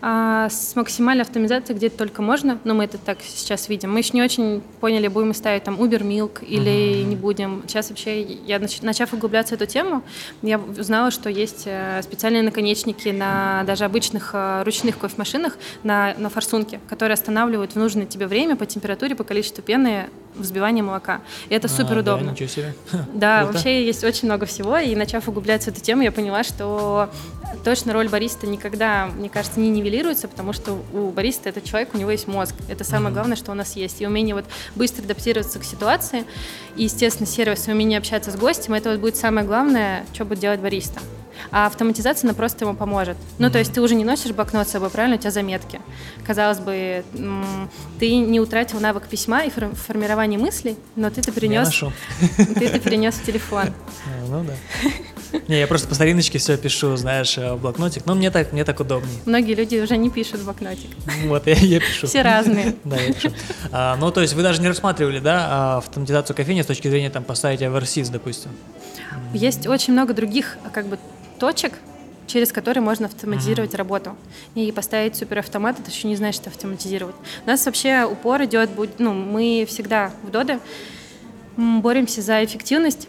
[0.00, 3.92] а, с максимальной автоматизацией где-то только можно, но мы это так сейчас видим.
[3.92, 7.04] Мы еще не очень поняли, будем мы ставить там Uber Milk или mm-hmm.
[7.04, 7.62] не будем.
[7.66, 10.02] Сейчас вообще, я начав углубляться в эту тему,
[10.42, 16.28] я узнала, что есть э, специальные наконечники на даже обычных э, ручных кофемашинах на, на
[16.28, 21.20] форсунке, которые останавливают в нужное тебе время по температуре, по количеству пены взбивания молока.
[21.48, 22.26] И это а, супер удобно.
[22.26, 22.74] Да, ничего себе.
[23.14, 27.10] Да, вообще есть очень много всего, и начав углубляться в эту тему, я поняла, что
[27.64, 31.98] точно роль бариста никогда, мне кажется, не нивелируется, потому что у бариста этот человек, у
[31.98, 32.54] него есть мозг.
[32.68, 34.00] Это самое главное, что у нас есть.
[34.00, 36.24] И умение вот быстро адаптироваться к ситуации,
[36.76, 40.40] и, естественно, сервис, и умение общаться с гостем, это вот будет самое главное, что будет
[40.40, 41.00] делать бариста
[41.50, 43.16] а автоматизация, она просто ему поможет.
[43.38, 45.16] Ну, то есть ты уже не носишь блокнот с собой, правильно?
[45.16, 45.80] У тебя заметки.
[46.26, 47.04] Казалось бы,
[47.98, 51.70] ты не утратил навык письма и формирования мыслей, но ты это перенес,
[52.58, 53.68] ты это перенес в телефон.
[54.28, 54.52] Ну да.
[55.48, 58.06] Не, я просто по стариночке все пишу, знаешь, э, в блокнотик.
[58.06, 59.18] Но мне так, мне так удобнее.
[59.26, 60.90] Многие люди уже не пишут в блокнотик.
[61.24, 62.06] Вот, я, я пишу.
[62.06, 62.76] Все разные.
[62.84, 63.30] Да, я пишу.
[63.72, 67.24] А, ну, то есть вы даже не рассматривали, да, автоматизацию кофейни с точки зрения там
[67.24, 68.50] поставить оверсиз, допустим?
[69.34, 70.98] Есть очень много других, как бы,
[71.38, 71.72] точек,
[72.26, 73.76] через которые можно автоматизировать mm-hmm.
[73.76, 74.16] работу.
[74.54, 77.16] И поставить суперавтомат, это еще не значит автоматизировать.
[77.44, 80.60] У нас вообще упор идет, ну, мы всегда в Доде
[81.56, 83.08] боремся за эффективность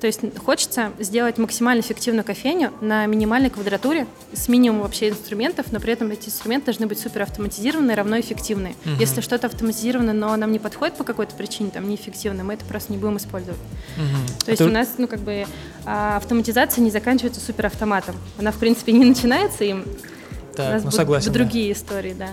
[0.00, 5.80] то есть хочется сделать максимально эффективную кофейню на минимальной квадратуре с минимумом вообще инструментов, но
[5.80, 8.74] при этом эти инструменты должны быть супер автоматизированные, равно эффективные.
[8.84, 8.94] Угу.
[9.00, 12.92] Если что-то автоматизировано, но нам не подходит по какой-то причине, там неэффективно, мы это просто
[12.92, 13.60] не будем использовать.
[13.96, 14.44] Угу.
[14.44, 14.68] То есть Ты...
[14.68, 15.46] у нас, ну как бы
[15.77, 18.16] а, автоматизация не заканчивается суперавтоматом.
[18.38, 19.84] Она в принципе не начинается им,
[20.56, 21.38] у нас ну, будут согласен, да.
[21.38, 22.28] другие истории, да.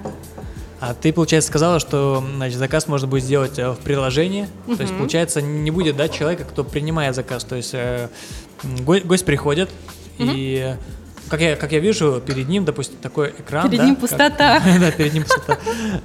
[0.80, 4.48] А ты, получается, сказала, что значит, заказ можно будет сделать э, в приложении.
[4.66, 7.44] То есть, получается, не будет да, человека, кто принимает заказ.
[7.44, 8.10] То есть э,
[8.64, 9.70] го- гость приходит,
[10.18, 10.76] и
[11.30, 13.70] как я, как я вижу, перед ним, допустим, такой экран.
[13.70, 14.62] Перед да, ним как- пустота.
[14.80, 15.58] Да, перед ним пустота.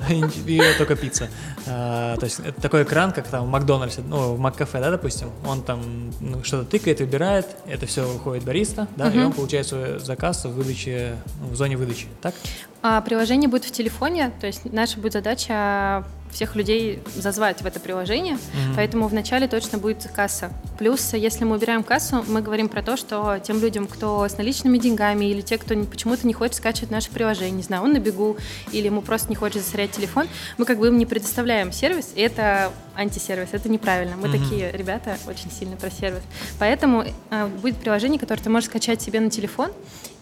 [0.08, 1.28] И только пицца.
[1.66, 5.30] А, То есть это такой экран, как там в Макдональдсе, ну, в Маккафе, да, допустим.
[5.46, 9.98] Он там ну, что-то тыкает, выбирает, это все уходит бариста, да, и он получает свой
[9.98, 12.34] заказ в выдаче, ну, в зоне выдачи, так?
[12.82, 17.80] А приложение будет в телефоне, то есть наша будет задача всех людей зазвать в это
[17.80, 18.74] приложение, Мгм.
[18.76, 20.50] поэтому вначале точно будет касса.
[20.78, 24.78] Плюс, если мы убираем кассу, мы говорим про то, что тем людям, кто с наличными
[24.78, 28.36] деньгами или те, кто почему-то не хочет скачивать наше приложение, не знаю, он на бегу
[28.72, 30.26] или ему просто не хочет засорять телефон,
[30.58, 34.16] мы как бы им не предоставляем сервис, и это антисервис, это неправильно.
[34.16, 34.38] Мы Мгм.
[34.38, 36.22] такие ребята очень сильно про сервис.
[36.58, 39.70] Поэтому э, будет приложение, которое ты можешь скачать себе на телефон,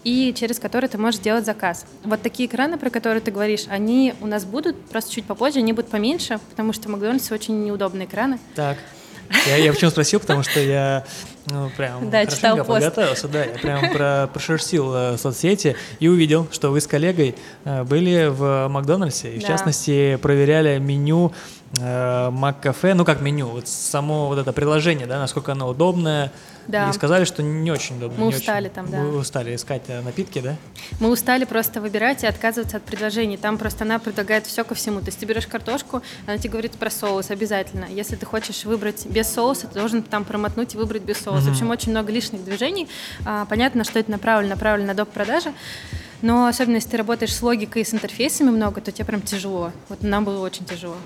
[0.03, 1.85] и через который ты можешь сделать заказ.
[2.03, 5.73] Вот такие экраны, про которые ты говоришь, они у нас будут, просто чуть попозже, они
[5.73, 8.39] будут поменьше, потому что в Макдональдсе очень неудобные экраны.
[8.55, 8.77] Так.
[9.45, 11.05] Я, я почему спросил, потому что я
[11.51, 12.67] ну, прям Да, читал пост.
[12.69, 17.35] подготовился, да, я прям про, прошерстил э, соцсети и увидел, что вы с коллегой
[17.65, 19.47] э, были в Макдональдсе, и в Да.
[19.49, 21.31] частности проверяли меню
[21.79, 26.31] э, Маккафе, ну как меню, вот само вот это приложение, да, насколько оно удобное,
[26.67, 26.89] Да.
[26.89, 28.17] и сказали, что не очень удобно.
[28.17, 28.39] Мы не очень.
[28.39, 28.99] устали там, да.
[29.01, 30.55] Вы устали искать э, напитки, да?
[30.99, 33.37] Мы устали просто выбирать и отказываться от предложений.
[33.37, 34.99] Там просто она предлагает все ко всему.
[34.99, 37.85] То есть ты берешь картошку, она тебе говорит про соус обязательно.
[37.89, 41.38] Если ты хочешь выбрать без соуса, ты должен там промотнуть и выбрать без соуса.
[41.43, 41.49] Мгм.
[41.49, 42.87] В общем, очень много лишних движений.
[43.25, 45.09] А, понятно, что это направлено, направлено на доп.
[45.09, 45.51] продажи.
[46.21, 49.71] Но особенно если ты работаешь с логикой и с интерфейсами много, то тебе прям тяжело.
[49.87, 50.97] Вот нам было очень тяжело.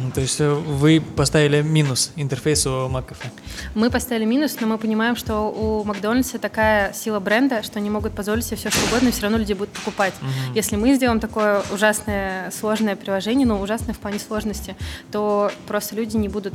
[0.00, 3.30] М, То есть э, вы поставили минус интерфейсу Маккафе.
[3.74, 8.14] Мы поставили минус, но мы понимаем, что у Макдональдса такая сила бренда, что они могут
[8.14, 10.14] позволить себе все что угодно, и все равно люди будут покупать.
[10.20, 10.54] Мгм.
[10.54, 14.76] Если мы сделаем такое ужасное, сложное приложение, ну, ужасное в плане сложности,
[15.10, 16.54] то просто люди не будут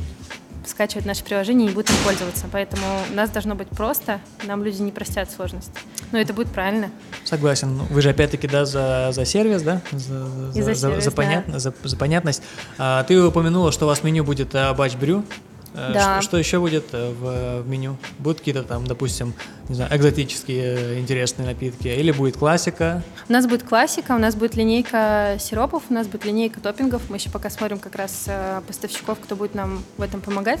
[0.68, 2.46] скачивать наше приложение и не будут им пользоваться.
[2.52, 5.72] Поэтому у нас должно быть просто, нам люди не простят сложности.
[6.12, 6.90] Но это будет правильно.
[7.24, 7.76] Согласен.
[7.76, 9.82] Ну, Вы же опять-таки, да, за, за сервис, да?
[9.92, 11.16] За, И за сервис, за, да.
[11.16, 12.42] понятно- за- за понятность.
[12.78, 15.20] А, ты упомянула, что у вас меню будет а, бач брю.
[15.20, 16.20] Э, Да.
[16.20, 17.96] Что, что еще будет э, в, в меню?
[18.18, 19.34] Будут какие-то там, допустим,
[19.68, 21.88] не знаю, экзотические э, интересные напитки?
[21.88, 23.02] Или будет классика?
[23.28, 27.02] У нас будет классика, у нас будет линейка сиропов, у нас будет линейка топпингов.
[27.10, 30.60] Мы еще пока смотрим как раз э, поставщиков, кто будет нам в этом помогать.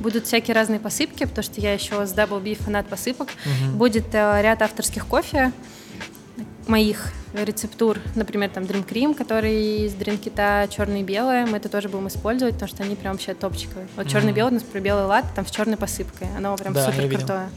[0.00, 3.28] Будут всякие разные посыпки, потому что я еще с Double B фанат посыпок.
[3.44, 3.78] Мгм.
[3.78, 5.52] Будет э, ряд авторских кофе
[6.68, 11.88] моих рецептур, например, там Dream Cream, который из дринкита черное и белое, мы это тоже
[11.88, 13.88] будем использовать, потому что они прям вообще топчиковые.
[13.96, 16.90] Вот черный белый у нас про белый лад, там с черной посыпкой, оно прям Да,
[16.90, 17.50] супер крутое.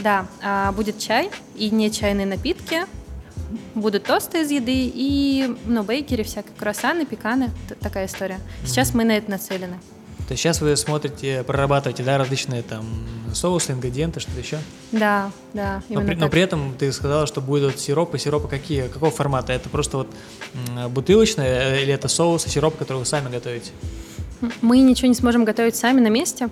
[0.00, 2.82] Да, а, будет чай и не чайные напитки,
[3.74, 8.40] будут тосты из еды и, ну, бейкери, всякие круассаны, пеканы, такая история.
[8.64, 9.78] Сейчас мы на это нацелены.
[10.26, 12.86] То есть сейчас вы смотрите, прорабатываете, да, различные там
[13.34, 14.58] соусы, ингредиенты, что-то еще?
[14.92, 18.18] Да, да, Но при, но при этом ты сказала, что будут сиропы.
[18.18, 18.88] Сиропы какие?
[18.88, 19.52] Какого формата?
[19.52, 20.08] Это просто вот
[20.90, 23.72] бутылочные э, или это соус и сироп, который вы сами готовите?
[24.62, 26.48] Мы ничего не сможем готовить сами на месте.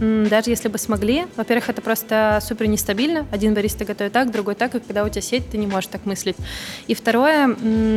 [0.00, 1.26] М, даже если бы смогли.
[1.36, 3.26] Во-первых, это просто супер нестабильно.
[3.30, 6.04] Один бариста готовит так, другой так, и когда у тебя сеть, ты не можешь так
[6.06, 6.36] мыслить.
[6.86, 7.56] И второе,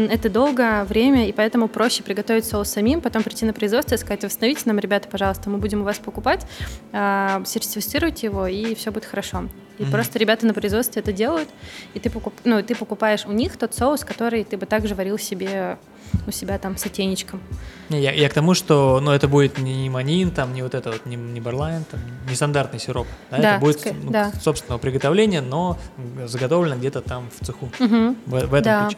[0.10, 4.24] это долго, время, и поэтому проще приготовить соус самим, потом прийти на производство и сказать,
[4.24, 6.46] восстановите нам, ребята, пожалуйста, мы будем у вас покупать,
[6.92, 9.44] а, сертифицируйте его, и все будет хорошо.
[9.78, 9.92] И Мгм.
[9.92, 11.50] просто ребята на производстве это делают,
[11.94, 12.34] и ты, покуп...
[12.44, 15.78] ну, ты покупаешь у них тот соус, который ты бы также варил себе
[16.28, 17.42] у себя там с отенечком.
[17.90, 20.92] Не, Я, я к тому, что ну, это будет не манин, там, не вот это
[20.92, 23.08] вот, не, не барлайн, там, не стандартный сироп.
[23.32, 24.32] Да, Да, это будет ну, да.
[24.42, 25.78] собственного приготовления, но
[26.26, 27.70] заготовлено где-то там в цеху.
[27.80, 28.16] Мгм.
[28.26, 28.86] В, в этом Да.
[28.86, 28.98] ключе.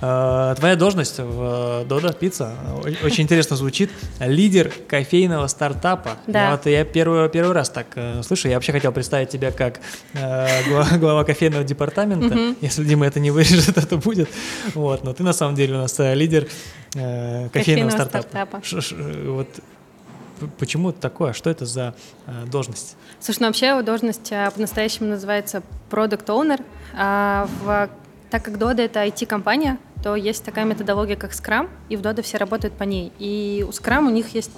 [0.00, 2.54] А, Твоя должность в Дода Пицца
[3.02, 3.90] очень интересно звучит.
[4.20, 6.18] Лидер кофейного стартапа.
[6.26, 6.52] Да.
[6.52, 8.48] Вот, я первый, первый раз так э, слышу.
[8.48, 9.80] Я вообще хотел представить тебя как
[10.14, 12.54] э, глава, кофейного департамента.
[12.60, 14.28] Если Дима это не вырежет, это будет.
[14.74, 15.04] Вот.
[15.04, 16.48] Но ты на самом деле у нас э, лидер
[16.94, 18.62] э, кофейного, Кофейного стартапа.
[18.92, 19.48] э, вот
[20.58, 21.32] почему такое?
[21.32, 21.94] Что это за
[22.26, 22.96] э, должность?
[23.20, 26.62] Слушай, ну вообще должность а, по-настоящему называется Product Owner.
[26.96, 27.88] А в,
[28.34, 32.36] так как Dodo— это IT-компания, то есть такая методология, как Scrum, и в Dodo все
[32.36, 33.10] работают по ней.
[33.18, 34.50] И у Scrum у них есть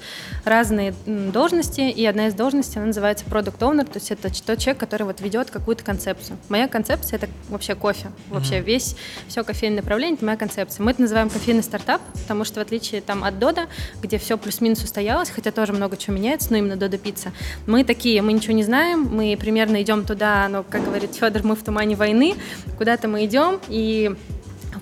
[0.44, 4.78] разные должности, и одна из должностей, она называется Product Owner, то есть это тот человек,
[4.78, 6.36] который вот ведет какую-то концепцию.
[6.48, 8.10] Моя концепция— это вообще кофе.
[8.28, 8.96] Вообще весь,
[9.28, 10.82] все кофейное направление— это моя концепция.
[10.82, 13.68] Мы это называем кофейный стартап, потому что в отличие там от Dodo,
[14.02, 17.30] где все плюс-минус устоялось, хотя тоже много чего меняется, но именно Dodo Pizza,
[17.68, 21.54] мы такие, мы ничего не знаем, мы примерно идем туда, но, как говорит Федор, мы
[21.54, 22.34] в тумане войны,
[22.78, 24.16] куда-то мы идем, и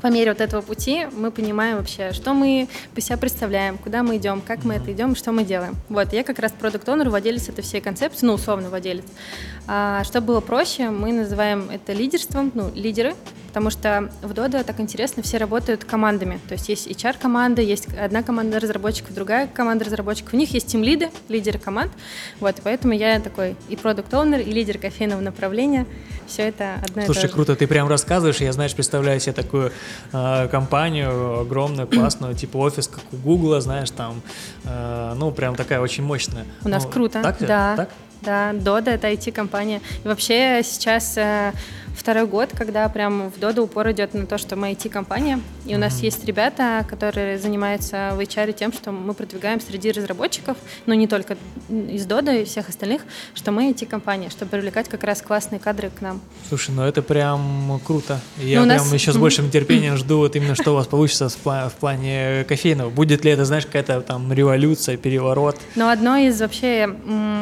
[0.05, 4.19] по мере вот этого пути мы понимаем вообще, что мы по себя представляем, куда мы
[4.19, 5.77] идем, как мы это идем что мы делаем.
[5.89, 9.07] Вот, я как раз продукт онер владелец этой всей концепции, ну, условно владелец.
[9.67, 13.15] А, чтобы было проще, мы называем это лидерством, ну, лидеры,
[13.55, 16.41] потому что в Dodo так интересно, все работают командами.
[16.49, 20.35] То есть есть HR-команда, есть одна команда разработчиков, другая команда разработчиков.
[20.35, 21.93] У них есть тим-лиды, лидеры команд.
[22.41, 25.87] Вот, и поэтому я такой и продукт оунер и лидер кофейного направления.
[26.27, 27.33] Все это одно Слушай, и то же.
[27.33, 29.71] круто, ты прям рассказываешь, я, знаешь, представляю себе такую
[30.13, 34.21] э, компанию огромную, классную, типа офис, как у Гугла, знаешь, там,
[34.65, 36.45] э, ну, прям такая очень мощная.
[36.65, 37.37] У нас Ну, круто, Так?
[37.39, 37.77] да.
[37.77, 37.91] Так?
[38.23, 39.83] Да, Дода это IT-компания.
[40.03, 41.53] И вообще сейчас э,
[41.95, 45.41] второй год, когда прям в Дода упор идет на то, что мы IT-компания.
[45.67, 50.57] И у нас есть ребята, которые занимаются в HR тем, что мы продвигаем среди разработчиков,
[50.87, 51.37] но не только
[51.69, 53.03] из Дода и всех остальных,
[53.35, 56.21] что мы IT-компания, чтобы привлекать как раз классные кадры к нам.
[56.49, 58.21] Слушай, ну это прям круто.
[58.39, 61.29] Я Ну, прям нас- еще с большим терпением жду вот именно, что у вас получится
[61.29, 62.91] в пла- в плане кофейного.
[62.91, 65.59] Будет ли это, знаешь, какая-то там революция, переворот?
[65.77, 66.95] Но одно из вообще,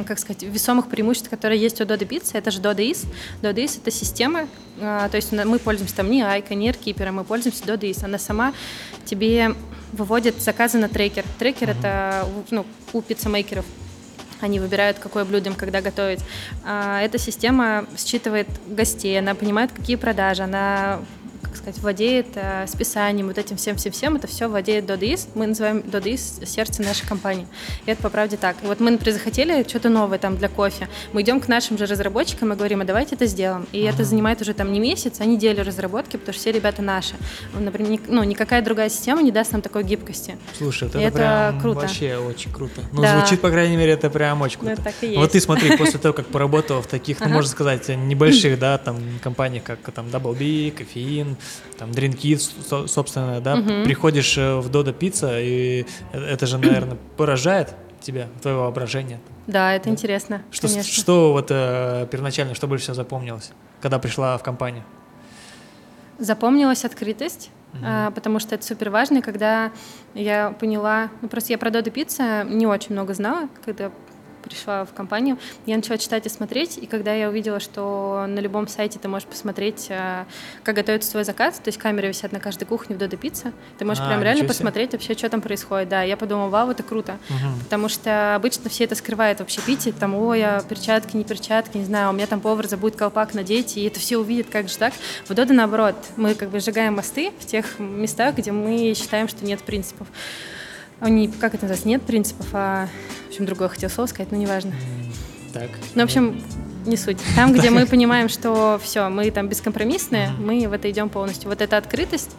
[0.07, 3.07] как сказать, весомых преимуществ, которые есть у Dodo Pizza, это же Dodo Is.
[3.43, 4.42] Dodo Is— это система,
[4.81, 8.05] а, то есть мы пользуемся там не Айка, не Airkeeper, мы пользуемся Is.
[8.05, 8.53] Она сама
[9.05, 9.55] тебе
[9.93, 11.25] выводит заказы на трекер.
[11.39, 13.65] Трекер— это ну, у пиццемейкеров.
[14.41, 16.21] Они выбирают, какое блюдо им когда готовить.
[16.65, 21.01] А эта система считывает гостей, она понимает, какие продажи, она
[21.43, 25.29] как сказать, владеет э, списанием, вот этим всем-всем-всем, это все владеет Dodis.
[25.35, 27.47] Мы называем Dodis сердце нашей компании.
[27.87, 28.57] И это по правде так.
[28.63, 30.89] И вот мы, например, захотели что-то новое там для кофе.
[31.13, 33.67] Мы идем к нашим же разработчикам и говорим, а давайте это сделаем.
[33.73, 37.15] И это занимает уже там не месяц, а неделю разработки, потому что все ребята наши.
[37.59, 40.37] Например, ни- ну, никакая другая система не даст нам такой гибкости.
[40.57, 41.17] Слушай, вот И это, это
[41.51, 41.81] прям круто.
[41.81, 42.81] вообще очень круто.
[42.93, 43.19] Ну, Да.
[43.19, 44.83] звучит, по крайней мере, это прям очень Ну, круто.
[44.83, 45.33] так и Вот есть.
[45.33, 49.65] ты смотри, после того, как поработал в таких, ну, можно сказать, небольших, да, там, компаниях,
[49.65, 51.32] как там Double B, Кофеин,
[51.79, 51.93] там,
[52.41, 53.85] со- собственно, да, Мгм.
[53.85, 59.21] приходишь э, в Dodo Pizza, и это же, наверное, поражает тебя, твое воображение.
[59.47, 60.93] Да, это интересно, Что, конечно.
[60.93, 64.85] что вот э, первоначально, что больше всего запомнилось, когда пришла в компанию?
[66.19, 67.51] Запомнилась открытость,
[67.83, 69.23] а, потому что это супер важно.
[69.23, 69.73] Когда
[70.15, 73.91] я поняла, ну просто я про Додо Пицца не очень много знала, когда
[74.53, 78.69] пришла в компанию, я начала читать и смотреть, и когда я увидела, что на любом
[78.69, 80.27] сайте ты можешь посмотреть, а,
[80.63, 83.85] как готовится твой заказ, то есть камеры висят на каждой кухне в Додо Пицца, ты
[83.85, 85.89] можешь А, прям реально посмотреть вообще, что там происходит.
[85.89, 87.19] Да, я подумала, вау, это круто.
[87.29, 87.59] Мгм.
[87.65, 91.85] Потому что обычно все это скрывают в общепите, там, ой, а перчатки, не перчатки, не
[91.85, 94.93] знаю, у меня там повар забудет колпак надеть, и это все увидят, как же так.
[95.27, 99.45] В Додо наоборот, мы как бы сжигаем мосты в тех местах, где мы считаем, что
[99.45, 100.07] нет принципов.
[101.03, 102.87] Они, как это называется, нет принципов, а,
[103.27, 104.73] в общем, другое хотел слово сказать, но неважно.
[105.53, 105.69] Так.
[105.97, 106.41] Ну, в общем,
[106.87, 107.19] не суть.
[107.35, 111.49] Там, где мы понимаем, что все, мы там бескомпромиссные, мы в это идем полностью.
[111.49, 112.31] Вот эта открытость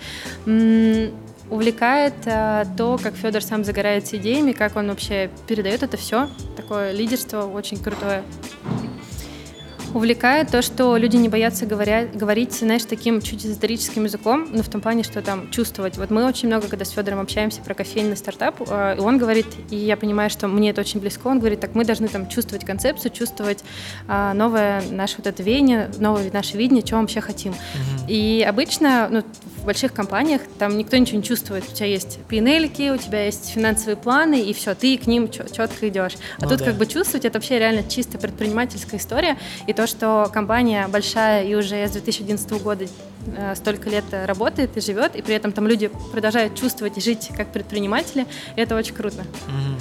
[1.49, 6.29] увлекает а, то, как Федор сам загорается идеями, как он вообще передает это все.
[6.55, 8.23] Такое лидерство очень крутое.
[9.93, 14.69] Увлекает то, что люди не боятся говоря, говорить, знаешь, таким чуть эзотерическим языком, но в
[14.69, 15.97] том плане, что там чувствовать.
[15.97, 19.47] Вот мы очень много, когда с Федором общаемся про кофейный стартап, э, и он говорит,
[19.69, 22.65] и я понимаю, что мне это очень близко, он говорит, так мы должны там чувствовать
[22.65, 23.63] концепцию, чувствовать
[24.07, 27.51] а, новое наше вот это веяние, новое наше видение, чего мы вообще хотим.
[27.51, 28.07] Мгм.
[28.07, 29.23] И обычно ну,
[29.63, 31.63] в больших компаниях там никто ничего не чувствует.
[31.69, 35.87] У тебя есть пинельки, у тебя есть финансовые планы, и все, ты к ним четко
[35.87, 36.15] идешь.
[36.37, 36.65] А Ну тут да.
[36.65, 39.37] как бы чувствовать это вообще реально чисто предпринимательская история.
[39.65, 42.87] И то, что компания большая и уже с 2011 года
[43.37, 47.29] э, столько лет работает и живет, и при этом там люди продолжают чувствовать и жить
[47.35, 49.23] как предприниматели, это очень круто.
[49.47, 49.77] Мгм.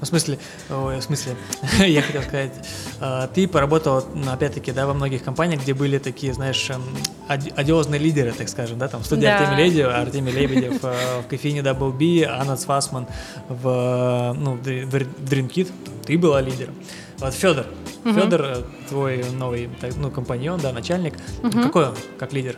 [0.00, 0.38] В смысле,
[0.68, 1.36] ой, в смысле,
[1.86, 2.52] я хотел сказать,
[3.00, 6.82] э, ты поработал, опять-таки, да, во многих компаниях, где были такие, знаешь, эм,
[7.28, 9.38] оди- одиозные лидеры, так скажем, да, там, в студии Да.
[9.38, 13.06] Артемий Лебедев, Артемий Лебедев, э, в кофейне Double B, Анна Цвасман
[13.48, 14.84] в, ну, в Dr-
[15.18, 15.70] в Dream Kit,
[16.04, 16.74] ты была лидером.
[17.18, 17.64] Вот Федор,
[18.04, 18.14] Мгм.
[18.20, 21.62] Федор, э, твой новый, ну, компаньон, да, начальник, Мгм.
[21.62, 22.56] какой он, как лидер,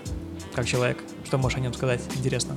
[0.55, 2.57] как человек, что можешь о нем сказать интересно?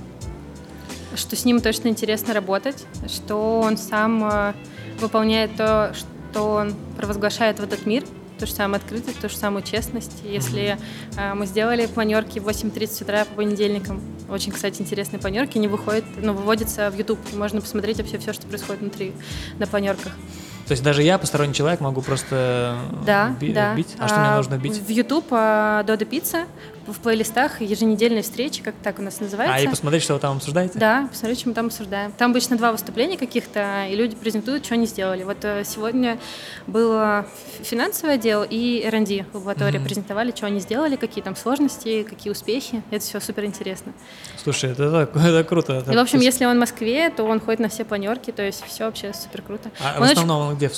[1.15, 4.53] Что с ним точно интересно работать, что он сам э,
[4.99, 8.03] выполняет то, что он провозглашает в этот мир,
[8.39, 10.21] ту же самую открытость, ту же самую честность.
[10.23, 10.77] Если
[11.17, 16.05] э, мы сделали планерки в 8.30 утра по понедельникам, очень, кстати, интересные планерки, они выходят,
[16.21, 19.13] ну, выводятся в YouTube, можно посмотреть вообще все, что происходит внутри
[19.59, 20.13] на планерках.
[20.67, 23.75] То есть даже я, посторонний человек, могу просто Да, би- да.
[23.75, 23.93] бить?
[23.99, 24.77] А, что мне нужно бить?
[24.77, 26.45] В YouTube а, Дода Пицца,
[26.87, 29.55] в плейлистах еженедельные встречи, как так у нас называется.
[29.55, 30.79] А, и посмотреть, что вы там обсуждаете?
[30.79, 32.11] Да, посмотреть, что мы там обсуждаем.
[32.13, 35.23] Там обычно два выступления каких-то, и люди презентуют, что они сделали.
[35.23, 36.17] Вот э, сегодня
[36.67, 37.25] было
[37.59, 39.87] ф- финансовый отдел и R&D лаборатория Мгм.
[39.87, 42.81] презентовали, что они сделали, какие там сложности, какие успехи.
[42.91, 43.93] Это все супер интересно.
[44.41, 45.73] Слушай, это, это, это круто.
[45.73, 48.41] это И, в общем, если он в Москве, то он ходит на все планерки, то
[48.43, 49.71] есть все вообще супер круто.
[49.79, 50.69] А Он в очень- основном он где?
[50.69, 50.75] В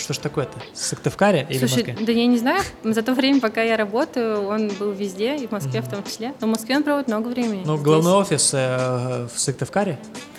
[0.00, 0.58] Что ж такое-то?
[0.72, 2.06] В Сыктывкаре или в Слушай, Москве?
[2.06, 5.52] да я не знаю, за то время, пока я работаю, он был везде, и в
[5.52, 6.32] Москве в том числе.
[6.40, 7.62] Но в Москве он проводит много времени.
[7.64, 7.84] Ну, Здесь.
[7.84, 9.98] главный офис э, в Сыктывкаре?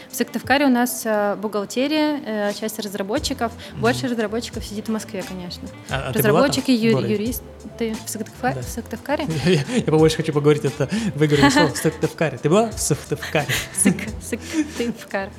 [0.10, 3.52] В Сыктывкаре у нас э, бухгалтерия, э, часть разработчиков.
[3.78, 5.70] Больше разработчиков сидит в Москве, конечно.
[5.90, 8.56] А- а ты была там Разработчики, в ю- юристы в Сыктывкаре?
[8.56, 8.62] Да.
[8.62, 9.26] В Сыктывкаре?
[9.46, 12.38] Я, я побольше хочу поговорить это выигранное слово в Сыктывкаре.
[12.40, 13.48] Ты была в Сыктывкаре?
[13.84, 15.30] Сык- Сыктывкар.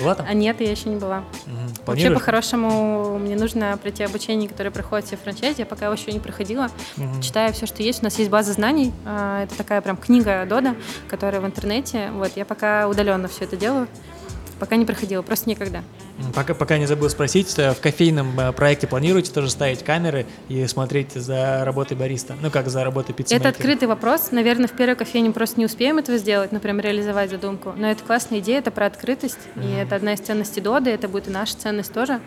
[0.00, 0.26] Была там?
[0.28, 1.24] А нет, я еще не была.
[1.46, 1.56] Мгм.
[1.86, 5.60] Вообще, по-хорошему, мне нужно пройти обучение, которое проходит все франчайзи.
[5.60, 6.70] Я пока его еще не проходила.
[6.96, 7.20] Мгм.
[7.22, 8.00] Читаю все, что есть.
[8.02, 8.92] У нас есть база знаний.
[9.04, 10.74] А, Это такая прям книга Дода,
[11.08, 12.10] которая в интернете.
[12.12, 13.88] Вот, я пока удаленно все это делаю.
[14.58, 15.82] Пока не проходила, просто никогда.
[16.34, 20.66] Пока, пока не забыл спросить, э, в кофейном э, проекте планируете тоже ставить камеры и
[20.66, 22.36] смотреть за работой бариста?
[22.40, 23.48] Ну, как за работой пиццемейкера?
[23.48, 24.30] Это открытый вопрос.
[24.30, 27.74] Наверное, в первой кофейне просто не успеем этого сделать, например, реализовать задумку.
[27.76, 29.38] Но это классная идея, это про открытость.
[29.56, 32.20] И это одна из ценностей Доды, это будет и наша ценность тоже.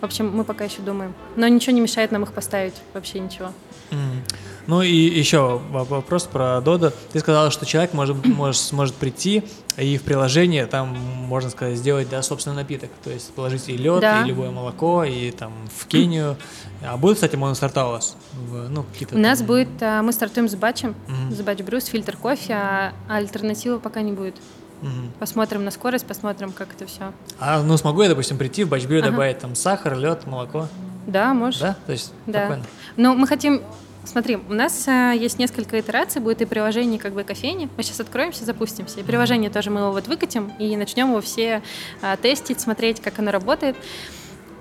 [0.00, 1.14] В общем, мы пока еще думаем.
[1.36, 3.52] Но ничего не мешает нам их поставить, вообще ничего.
[3.90, 4.22] М.
[4.66, 6.92] Ну и еще во- вопрос про Dodo.
[7.12, 9.42] Ты сказала, что человек может, может, сможет прийти
[9.76, 12.90] и в приложение там, можно сказать, сделать да, собственный напиток.
[13.02, 14.22] То есть положить и лед, Да.
[14.22, 16.36] и любое молоко, и там в Кению.
[16.82, 18.16] А будет, кстати, моностарта у вас?
[18.32, 21.32] В, ну, какие-то У нас там- будет, а, мы стартуем с батчем, Мгм.
[21.34, 24.36] с батч брюс, фильтр кофе, а альтернативы пока не будет.
[24.82, 25.12] Мгм.
[25.18, 27.12] Посмотрим на скорость, посмотрим, как это все.
[27.40, 29.10] А ну смогу я, допустим, прийти в бачбрю Ага.
[29.10, 30.68] добавить там сахар, лед, молоко?
[31.06, 31.60] Да, можешь.
[31.60, 31.76] Да?
[31.86, 32.40] То есть Да.
[32.46, 32.64] спокойно.
[32.96, 33.60] Но мы хотим...
[34.04, 37.68] Смотри, у нас а, есть несколько итераций, будет и приложение как бы кофейни.
[37.76, 39.00] Мы сейчас откроемся, запустимся.
[39.00, 41.62] И приложение тоже мы его вот выкатим и начнем его все
[42.02, 43.76] а, тестить, смотреть, как оно работает.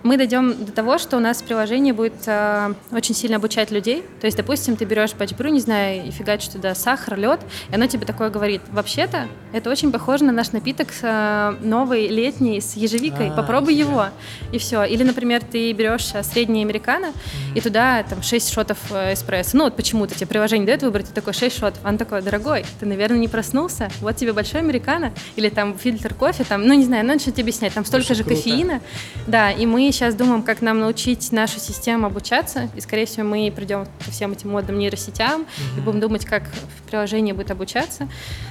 [0.04, 4.04] Мы дойдем до того, что у нас приложение будет а, очень сильно обучать людей.
[4.20, 7.40] То есть, допустим, ты берешь пачбрю, не знаю, и фигачишь туда сахар, лед,
[7.72, 8.62] и оно тебе такое говорит.
[8.72, 13.30] Вообще-то, это очень похоже на наш напиток а, новый, летний, с ежевикой.
[13.30, 13.90] А, Попробуй нифига.
[13.90, 14.06] его,
[14.52, 14.84] и все.
[14.84, 17.14] Или, например, ты берешь а, средний американо,
[17.56, 19.58] и туда там 6 шотов э, эспрессо.
[19.58, 21.80] Ну вот почему-то тебе приложение дает выбрать, ты такой 6 шотов.
[21.86, 26.44] Он такой, дорогой, ты, наверное, не проснулся, вот тебе большой американо, или там фильтр кофе,
[26.44, 28.42] там, ну не знаю, надо что-то объяснять, там столько Слушай, же круто.
[28.42, 28.82] кофеина.
[29.28, 33.52] Да, и мы сейчас думаем, как нам научить нашу систему обучаться, и, скорее всего, мы
[33.56, 35.46] придем ко всем этим модным нейросетям
[35.78, 38.08] и будем думать, как в приложении будет обучаться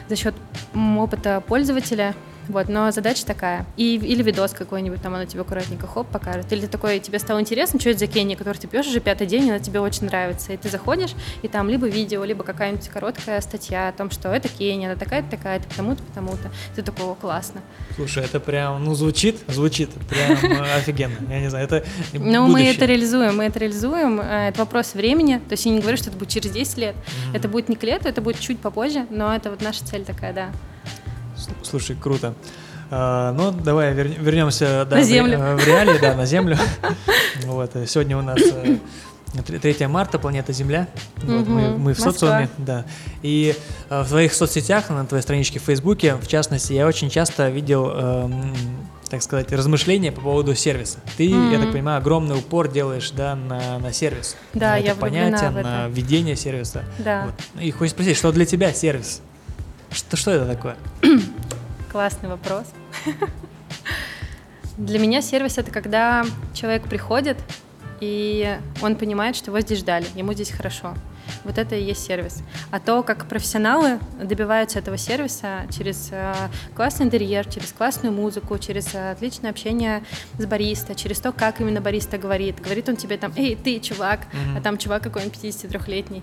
[0.08, 0.34] за счет
[0.74, 2.14] опыта пользователя.
[2.52, 3.64] Вот, но задача такая.
[3.78, 6.52] И, или видос какой-нибудь, там оно тебе аккуратненько хоп покажет.
[6.52, 9.26] Или ты такой, тебе стало интересно, что это за Кения, который ты пьешь уже пятый
[9.26, 10.52] день, и она тебе очень нравится.
[10.52, 14.48] И ты заходишь, и там либо видео, либо какая-нибудь короткая статья о том, что это
[14.48, 16.50] Кения, она такая-то, такая-то, потому-то, потому-то.
[16.76, 17.62] Ты такой, «О, классно.
[17.96, 21.16] Слушай, это прям, ну, звучит, звучит прям э, офигенно.
[21.30, 24.20] Я не знаю, это Ну, мы это реализуем, мы это реализуем.
[24.20, 25.38] Э, Это вопрос времени.
[25.48, 26.94] То есть я не говорю, что это будет через 10 лет.
[27.32, 30.32] Это будет не к лету, это будет чуть попозже, но это вот наша цель такая,
[30.34, 30.50] да.
[31.62, 32.34] Слушай, круто.
[32.90, 35.38] А, ну, давай вер- вернемся да, На в землю.
[35.38, 36.58] э, В, реалии, да, на Землю.
[37.46, 38.76] Вот, э, сегодня у нас э,
[39.34, 40.88] тр- 3 марта, планета Земля.
[41.22, 42.12] Вот, мы, в Москва.
[42.12, 42.84] социуме, да.
[43.22, 43.56] И
[43.88, 47.90] э, в твоих соцсетях, на твоей страничке в Фейсбуке, в частности, я очень часто видел,
[47.94, 48.54] эм,
[49.08, 50.98] так сказать, размышления по поводу сервиса.
[51.16, 54.36] Ты, я так понимаю, огромный упор делаешь, да, на, на сервис.
[54.52, 55.66] Да, на я это понятие, в это.
[55.68, 56.84] на ведение сервиса.
[56.98, 57.24] Да.
[57.26, 57.62] Вот.
[57.62, 59.22] И хочешь спросить, что для тебя сервис?
[59.92, 60.76] Что, что это такое?
[61.90, 62.64] Классный вопрос.
[64.78, 66.24] Для меня сервис это когда
[66.54, 67.36] человек приходит,
[68.00, 70.94] и он понимает, что его здесь ждали, ему здесь хорошо.
[71.44, 72.42] Вот это и есть сервис.
[72.70, 76.34] А то, как профессионалы добиваются этого сервиса через э,
[76.74, 80.02] классный интерьер, через классную музыку, через э, отличное общение
[80.38, 82.60] с бариста, через то, как именно бариста говорит.
[82.60, 84.56] Говорит он тебе там, эй, ты, чувак, Мгм.
[84.56, 86.22] а там чувак какой-нибудь 53-летний,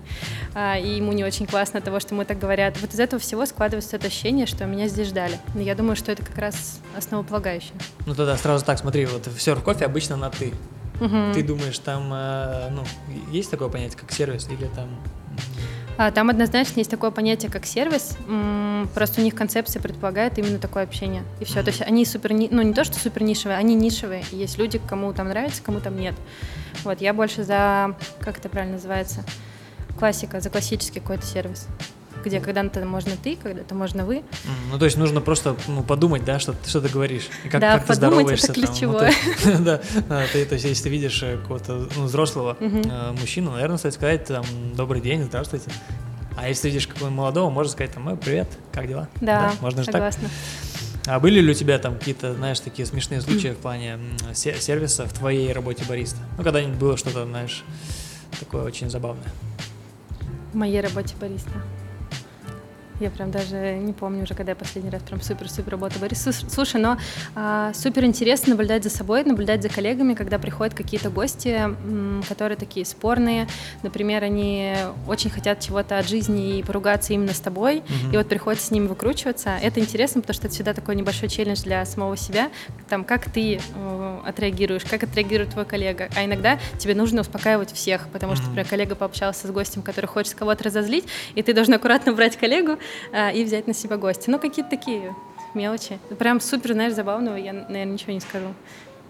[0.54, 2.80] а, и ему не очень классно от того, что ему так говорят.
[2.80, 5.38] Вот из этого всего складывается это ощущение, что меня здесь ждали.
[5.54, 7.72] Но я думаю, что это как раз основополагающее.
[8.06, 10.52] Ну тогда сразу так, смотри, вот в серф кофе обычно на ты.
[11.00, 11.32] Мгм.
[11.32, 12.84] Ты думаешь, там, э, ну,
[13.32, 14.88] есть такое понятие, как сервис, или там...
[15.96, 18.16] А, там однозначно есть такое понятие, как сервис.
[18.94, 21.24] Просто у них концепция предполагает именно такое общение.
[21.40, 21.62] И все.
[21.62, 24.24] То есть они супер, ну не то, что супер нишевые, они нишевые.
[24.30, 26.14] И есть люди, кому там нравится, кому там нет.
[26.84, 29.24] Вот, я больше за, как это правильно называется,
[29.98, 31.66] классика, за классический какой-то сервис.
[32.24, 34.22] Где когда-то можно ты, когда-то можно вы.
[34.70, 37.28] Ну, то есть нужно просто ну, подумать, да, что, что ты говоришь.
[37.44, 38.52] И как, да, как ты здороваешься.
[38.52, 39.12] это ключевое.
[39.42, 39.80] Там, ну, да,
[40.32, 44.24] ты, то есть если ты видишь э, какого-то ну, взрослого uh мужчину, наверное, стоит сказать
[44.26, 44.44] там
[44.74, 45.70] «добрый день, здравствуйте».
[46.36, 50.28] А если видишь какого-нибудь молодого, можно сказать там «привет, как дела?» Да, да можно согласна.
[50.28, 50.30] так.
[51.06, 53.98] А были ли у тебя там какие-то, знаешь, такие смешные случаи в плане
[54.32, 56.18] сервиса в твоей работе бариста?
[56.36, 57.64] Ну, когда-нибудь было что-то, знаешь,
[58.38, 59.26] такое очень забавное?
[60.52, 61.52] В моей работе бариста.
[63.00, 66.06] Я прям даже не помню уже, когда я последний раз прям супер-супер работала.
[66.14, 66.98] Слушай, но
[67.34, 71.58] а, супер интересно наблюдать за собой, наблюдать за коллегами, когда приходят какие-то гости,
[72.28, 73.48] которые такие спорные.
[73.82, 74.74] Например, они
[75.08, 78.12] очень хотят чего-то от жизни и поругаться именно с тобой, mm-hmm.
[78.12, 79.56] и вот приходится с ними выкручиваться.
[79.62, 82.50] Это интересно, потому что это всегда такой небольшой челлендж для самого себя.
[82.90, 86.10] Там, как ты э, отреагируешь, как отреагирует твой коллега.
[86.16, 90.34] А иногда тебе нужно успокаивать всех, потому что, например, коллега пообщался с гостем, который хочет
[90.34, 92.78] кого-то разозлить, и ты должен аккуратно брать коллегу,
[93.34, 94.30] и взять на себя гостя.
[94.30, 95.14] Ну, какие-то такие
[95.54, 95.98] мелочи.
[96.18, 98.48] Прям супер, знаешь, забавного я, наверное, ничего не скажу.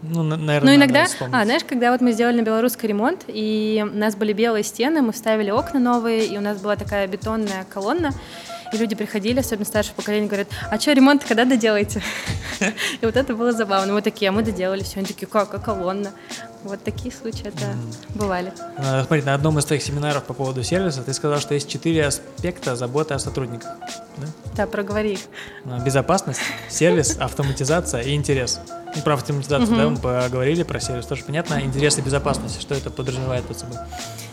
[0.02, 3.96] Ну, наверное, Ну, иногда, а, знаешь, когда вот мы сделали на белорусский ремонт, и у
[3.96, 8.10] нас были белые стены, мы вставили окна новые, и у нас была такая бетонная колонна,
[8.72, 12.02] и люди приходили, особенно старшее поколение, говорят, а что, ремонт когда доделаете?
[13.00, 13.92] И вот это было забавно.
[13.92, 14.98] Мы такие, а мы доделали все.
[14.98, 16.12] Они такие, как, а колонна?
[16.62, 17.74] Вот такие случаи это
[18.14, 18.52] бывали.
[18.76, 22.06] А, смотри, на одном из твоих семинаров по поводу сервиса ты сказал, что есть четыре
[22.06, 23.70] аспекта заботы о сотрудниках.
[24.18, 25.20] Да, да проговори их.
[25.64, 28.60] А, безопасность, сервис, автоматизация и интерес.
[28.94, 31.60] Ну, про автоматизацию, да, мы поговорили, про сервис тоже понятно.
[31.62, 33.78] Интерес и безопасность, что это подразумевает под собой?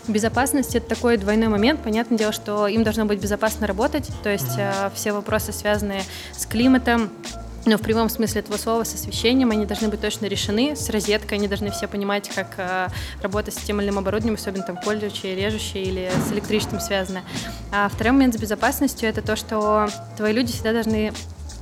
[0.08, 1.82] Безопасность это такой двойной момент.
[1.82, 4.10] Понятное дело, что им должно быть безопасно работать.
[4.22, 4.92] То есть mm-hmm.
[4.94, 6.02] все вопросы, связанные
[6.36, 7.10] с климатом,
[7.66, 11.38] но в прямом смысле этого слова с освещением они должны быть точно решены, с розеткой
[11.38, 12.88] они должны все понимать, как э,
[13.22, 17.22] работать с тем или иным оборудованием, особенно там колющие, режущие или с электричеством связано.
[17.72, 21.12] А второй момент с безопасностью это то, что твои люди всегда должны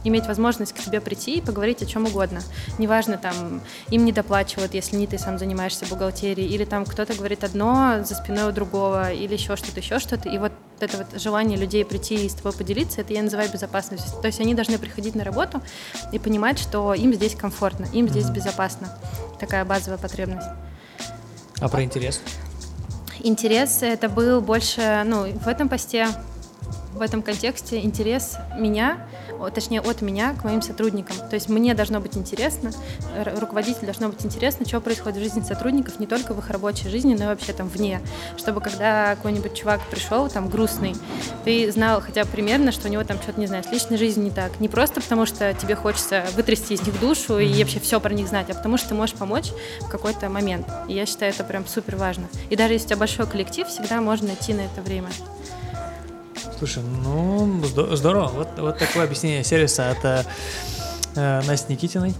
[0.08, 2.40] иметь возможность к тебе прийти и поговорить о чем угодно.
[2.78, 7.44] Неважно, там, им не доплачивают, если не ты сам занимаешься бухгалтерией, или там кто-то говорит
[7.44, 10.28] одно за спиной у другого, или еще что-то, еще что-то.
[10.28, 14.20] И вот это вот желание людей прийти и с тобой поделиться, это я называю безопасностью.
[14.20, 15.62] То есть они должны приходить на работу
[16.12, 18.88] и понимать, что им здесь комфортно, им здесь безопасно.
[19.40, 20.46] Такая базовая потребность.
[21.60, 22.20] А про интерес?
[23.20, 26.08] Интерес это был больше, ну, в этом посте,
[26.96, 29.06] в этом контексте интерес меня
[29.54, 31.16] точнее от меня к моим сотрудникам.
[31.28, 32.70] То есть мне должно быть интересно,
[33.38, 37.14] руководителю должно быть интересно, что происходит в жизни сотрудников, не только в их рабочей жизни,
[37.14, 38.00] но и вообще там вне.
[38.36, 40.96] Чтобы когда какой-нибудь чувак пришел, там, грустный,
[41.44, 44.24] ты знал хотя бы примерно, что у него там что-то, не знаю, с личной жизнью
[44.24, 44.58] не так.
[44.58, 48.28] Не просто потому, что тебе хочется вытрясти из них душу и вообще все про них
[48.28, 50.66] знать, а потому что ты можешь помочь в какой-то момент.
[50.88, 52.28] И я считаю, это прям супер важно.
[52.48, 55.08] И даже если у тебя большой коллектив, всегда можно найти на это время.
[56.58, 58.28] Слушай, ну здорово.
[58.28, 60.26] Вот, вот такое объяснение сервиса от
[61.16, 62.14] э, Насти Никитиной.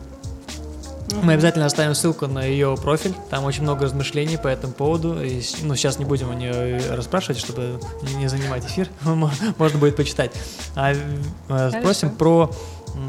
[1.23, 3.15] Мы обязательно оставим ссылку на ее профиль.
[3.31, 5.23] Там очень много размышлений по этому поводу.
[5.23, 7.81] И, ну, сейчас не будем у нее расспрашивать, чтобы
[8.17, 8.89] не занимать эфир.
[9.05, 10.33] Можно будет почитать.
[10.75, 12.51] А э, спросим про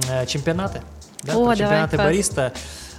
[0.09, 0.81] э, чемпионаты.
[1.23, 2.53] Да, О, про чемпионаты давай, бариста.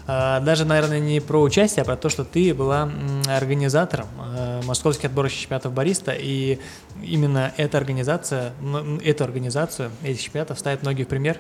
[0.09, 2.91] Даже, наверное, не про участие, а про то, что ты была
[3.29, 6.59] организатором э, московских отборочных чемпионатов бариста, и
[7.03, 8.53] именно эта организация,
[9.05, 11.39] эту организацию, этих чемпионатов ставит многие в пример,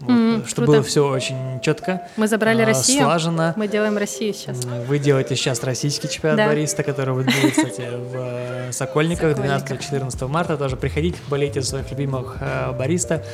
[0.00, 0.72] вот, mm, чтобы круто.
[0.72, 2.08] было все очень четко.
[2.16, 3.04] Мы забрали а, Россию.
[3.04, 3.54] Слаженно.
[3.56, 4.64] Мы делаем Россию сейчас.
[4.64, 6.46] Вы делаете сейчас российский чемпионат да.
[6.48, 10.56] бариста, который будет, кстати, в э, Сокольниках 12-14 марта.
[10.56, 13.24] Тоже приходите, болейте за своих любимых э, бариста.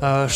[0.00, 0.28] А,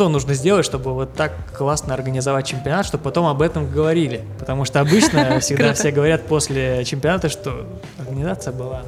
[0.00, 4.22] что нужно сделать, чтобы вот так классно организовать чемпионат, чтобы потом об этом говорили?
[4.38, 7.66] Потому что обычно всегда все говорят после чемпионата, что
[7.98, 8.84] организация была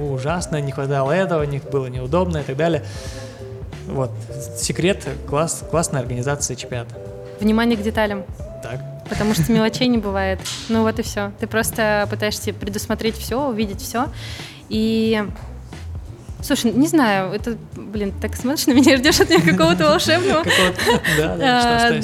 [0.00, 2.82] ужасная, не хватало этого, них было неудобно и так далее.
[3.86, 4.10] Вот,
[4.56, 6.94] секрет класс, классной организации чемпионата.
[7.38, 8.24] Внимание к деталям.
[8.62, 8.80] Так.
[9.10, 10.40] Потому что мелочей не бывает.
[10.70, 11.32] Ну вот и все.
[11.38, 14.06] Ты просто пытаешься предусмотреть все, увидеть все.
[14.70, 15.22] И
[16.46, 20.44] Слушай, не знаю, это, блин, так смотришь на меня, ждешь от меня какого-то волшебного.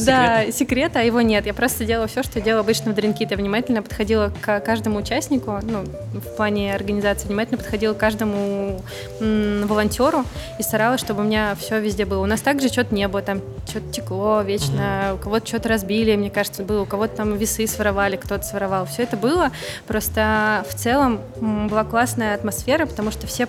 [0.05, 1.47] Да, секрета, а его нет.
[1.47, 3.31] Я просто делала все, что делала обычно в Дринкит.
[3.31, 8.83] Я внимательно подходила к каждому участнику, ну, в плане организации, внимательно подходила к каждому
[9.21, 10.25] волонтеру
[10.59, 12.23] и старалась, чтобы у меня все везде было.
[12.23, 16.31] У нас также что-то не было, там что-то текло вечно, у кого-то что-то разбили, мне
[16.31, 18.87] кажется, было, у кого-то там весы своровали, кто-то своровал.
[18.87, 19.53] Все это было,
[19.87, 23.47] просто в целом была классная атмосфера, потому что все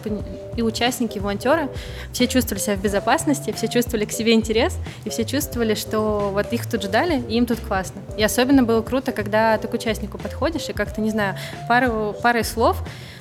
[0.55, 1.69] и участники, и волонтеры,
[2.11, 6.51] все чувствовали себя в безопасности, все чувствовали к себе интерес, и все чувствовали, что вот
[6.51, 8.01] их тут ждали, и им тут классно.
[8.17, 11.35] И особенно было круто, когда ты к участнику подходишь, и как-то, не знаю,
[11.67, 12.77] пару, парой слов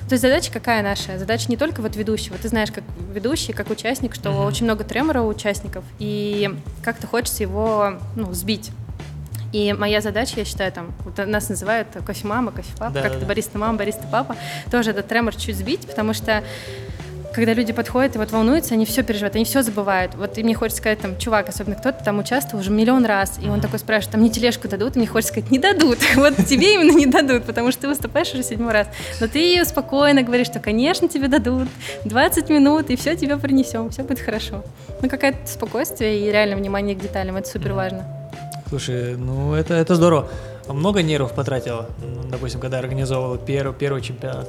[0.07, 1.17] То есть задача какая наша?
[1.17, 2.37] Задача не только вот ведущего.
[2.37, 2.83] Ты знаешь, как
[3.13, 4.47] ведущий, как участник, что mm-hmm.
[4.47, 6.53] очень много тремора у участников, и
[6.83, 8.71] как-то хочется его ну, сбить.
[9.53, 13.25] И моя задача, я считаю, там, вот нас называют кофе-мама, кофе-папа, да, как-то да.
[13.27, 14.35] бариста-мама, бариста-папа,
[14.71, 16.43] тоже этот тремор чуть сбить, потому что
[17.33, 20.15] когда люди подходят и вот волнуются, они все переживают, они все забывают.
[20.15, 23.49] Вот и мне хочется сказать, там, чувак, особенно кто-то там участвовал уже миллион раз, и
[23.49, 24.95] он такой спрашивает, там, мне тележку дадут?
[24.95, 25.97] И мне хочется сказать, не дадут.
[26.15, 28.87] Вот тебе именно не дадут, потому что ты выступаешь уже седьмой раз.
[29.19, 31.67] Но ты спокойно говоришь, что, конечно, тебе дадут
[32.05, 34.63] 20 минут, и все тебе принесем, все будет хорошо.
[35.01, 38.05] Ну, какое-то спокойствие и реально внимание к деталям, это супер важно.
[38.69, 40.29] Слушай, ну это, это здорово.
[40.67, 41.89] Много нервов потратила,
[42.31, 44.47] допустим, когда организовывала первый, первый чемпионат?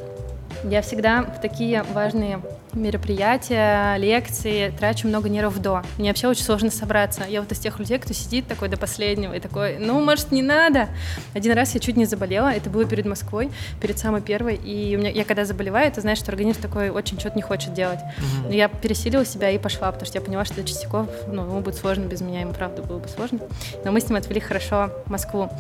[0.63, 2.41] Я всегда в такие важные
[2.75, 5.83] мероприятия, лекции трачу много нервов до.
[5.99, 7.25] Мне вообще очень сложно собраться.
[7.29, 10.43] Я вот из тех людей, кто сидит такой до последнего и такой, ну, может, не
[10.43, 10.89] надо.
[11.35, 13.51] Один раз я чуть не заболела, это было перед Москвой,
[13.81, 17.19] перед самой первой, и у меня, я когда заболеваю, ты знаешь, что организм такой очень
[17.19, 18.01] что-то не хочет делать.
[18.45, 18.53] Угу.
[18.53, 22.05] Я пересилила себя и пошла, потому что я поняла, что Чистяков, ну, ему будет сложно
[22.05, 23.41] без меня, ему правда было бы сложно.
[23.85, 25.51] Но мы с ним отвели хорошо Москву.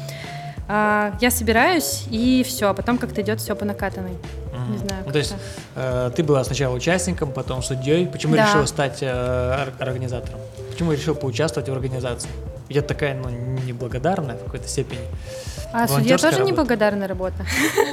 [0.66, 4.16] А, я собираюсь, и все, а потом как-то идет все по накатанной.
[4.54, 4.72] Mm-hmm.
[4.72, 5.02] Не знаю.
[5.06, 5.34] Ну, то есть
[5.74, 8.06] э, ты была сначала участником, потом судьей.
[8.06, 8.46] Почему да.
[8.46, 10.40] решила стать э, организатором?
[10.70, 12.30] Почему решил поучаствовать в организации?
[12.70, 15.00] Это такая, ну, неблагодарная в какой-то степени.
[15.72, 16.50] А судья тоже работа.
[16.50, 17.46] неблагодарная работа.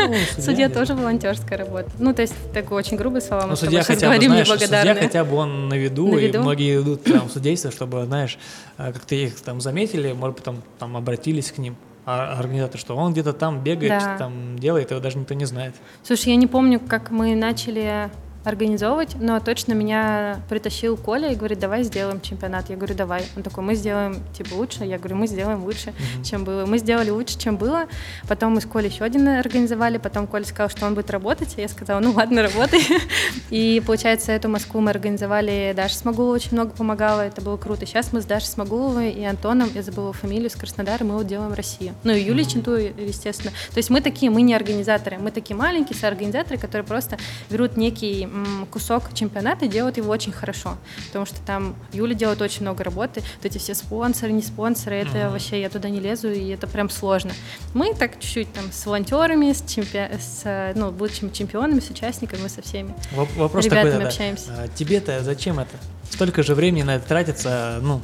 [0.07, 1.89] Ну, судья, тоже волонтерская работа.
[1.97, 5.25] Ну, то есть, такое очень грубое слово, мы ну, судья хотя бы, знаешь, судья хотя
[5.25, 6.37] бы он на виду, на виду?
[6.37, 8.37] и многие идут там в судейство, чтобы, знаешь,
[8.77, 11.75] э, как-то их там заметили, может быть, там, там обратились к ним
[12.05, 14.17] организатор, что он где-то там бегает, да.
[14.17, 15.75] там делает, его даже никто не знает.
[16.03, 18.09] Слушай, я не помню, как мы начали
[18.43, 22.69] организовывать, но точно меня притащил Коля и говорит, давай сделаем чемпионат.
[22.69, 23.23] Я говорю, давай.
[23.35, 24.83] Он такой, мы сделаем типа лучше.
[24.83, 26.23] Я говорю, мы сделаем лучше, mm-hmm.
[26.23, 26.65] чем было.
[26.65, 27.85] Мы сделали лучше, чем было.
[28.27, 29.97] Потом мы с Колей еще один организовали.
[29.97, 31.53] Потом Коля сказал, что он будет работать.
[31.57, 32.81] Я сказала, ну ладно, работай.
[33.49, 35.73] И получается, эту Москву мы организовали.
[35.75, 37.21] Даша Смогулова очень много помогала.
[37.21, 37.85] Это было круто.
[37.85, 41.53] Сейчас мы с Дашей Смогуловой и Антоном, я забыла фамилию, с Краснодара, мы вот делаем
[41.53, 41.93] Россию.
[42.03, 42.51] Ну и Юлия mm-hmm.
[42.51, 43.51] Ченту, естественно.
[43.71, 45.17] То есть мы такие, мы не организаторы.
[45.19, 47.17] Мы такие маленькие соорганизаторы, которые просто
[47.49, 48.25] берут некий
[48.69, 50.77] кусок чемпионата и делают его очень хорошо,
[51.07, 55.17] потому что там Юля делает очень много работы, вот эти все спонсоры, не спонсоры, это
[55.17, 55.31] mm-hmm.
[55.31, 57.31] вообще я туда не лезу, и это прям сложно.
[57.73, 60.09] Мы так чуть-чуть там с волонтерами, с, чемпи...
[60.19, 64.51] с ну, будущими чемпионами, с участниками, со всеми Вопрос ребятами такой, общаемся.
[64.51, 65.75] А, тебе-то зачем это?
[66.09, 68.01] Столько же времени на это тратится, ну,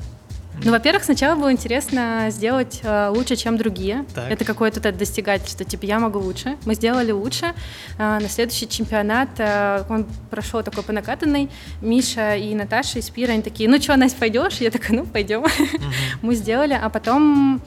[0.63, 4.05] ну, во-первых, сначала было интересно сделать э, лучше, чем другие.
[4.13, 4.31] Так.
[4.31, 6.57] Это какое-то достигательство, типа я могу лучше.
[6.65, 7.53] Мы сделали лучше.
[7.97, 11.49] Э, на следующий чемпионат э, он прошел такой по накатанной.
[11.81, 14.57] Миша и Наташа из Пира, они такие, ну что, Настя, пойдешь?
[14.57, 15.41] Я такая, ну пойдем.
[15.41, 15.51] Угу.
[16.21, 17.61] Мы сделали, а потом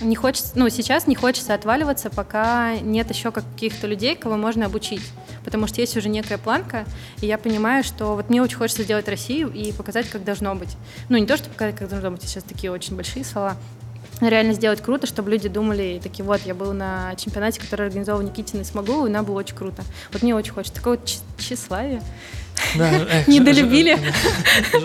[0.00, 5.02] не хочется, ну, сейчас не хочется отваливаться, пока нет еще каких-то людей, кого можно обучить.
[5.44, 6.84] Потому что есть уже некая планка,
[7.20, 10.76] и я понимаю, что вот мне очень хочется сделать Россию и показать, как должно быть.
[11.08, 13.56] Ну, не то, что показать, как должно быть, сейчас такие очень большие слова,
[14.20, 18.60] реально сделать круто, чтобы люди думали, такие, вот, я был на чемпионате, который организовал Никитин
[18.60, 19.82] и смогу, и нам было очень круто.
[20.12, 20.74] Вот мне очень хочется.
[20.74, 22.02] Такое вот тщеславие.
[22.76, 23.98] Да, эх, Недолюбили.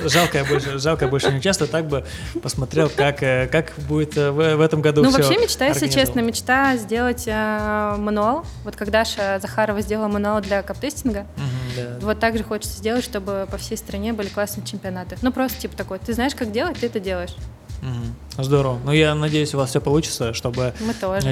[0.08, 2.06] Жалко, я больше, жалко, я больше не участвую, так бы
[2.42, 6.20] посмотрел, как, э, как будет э, в, в этом году Ну, вообще мечта, если честно,
[6.20, 8.46] мечта сделать э, мануал.
[8.64, 11.98] Вот когда Даша Захарова сделала мануал для каптестинга, угу, да.
[12.02, 15.18] вот так же хочется сделать, чтобы по всей стране были классные чемпионаты.
[15.22, 17.36] Ну, просто типа такой, ты знаешь, как делать, ты это делаешь.
[17.82, 18.23] Угу.
[18.38, 18.80] Здорово.
[18.84, 20.74] Ну, я надеюсь, у вас все получится, чтобы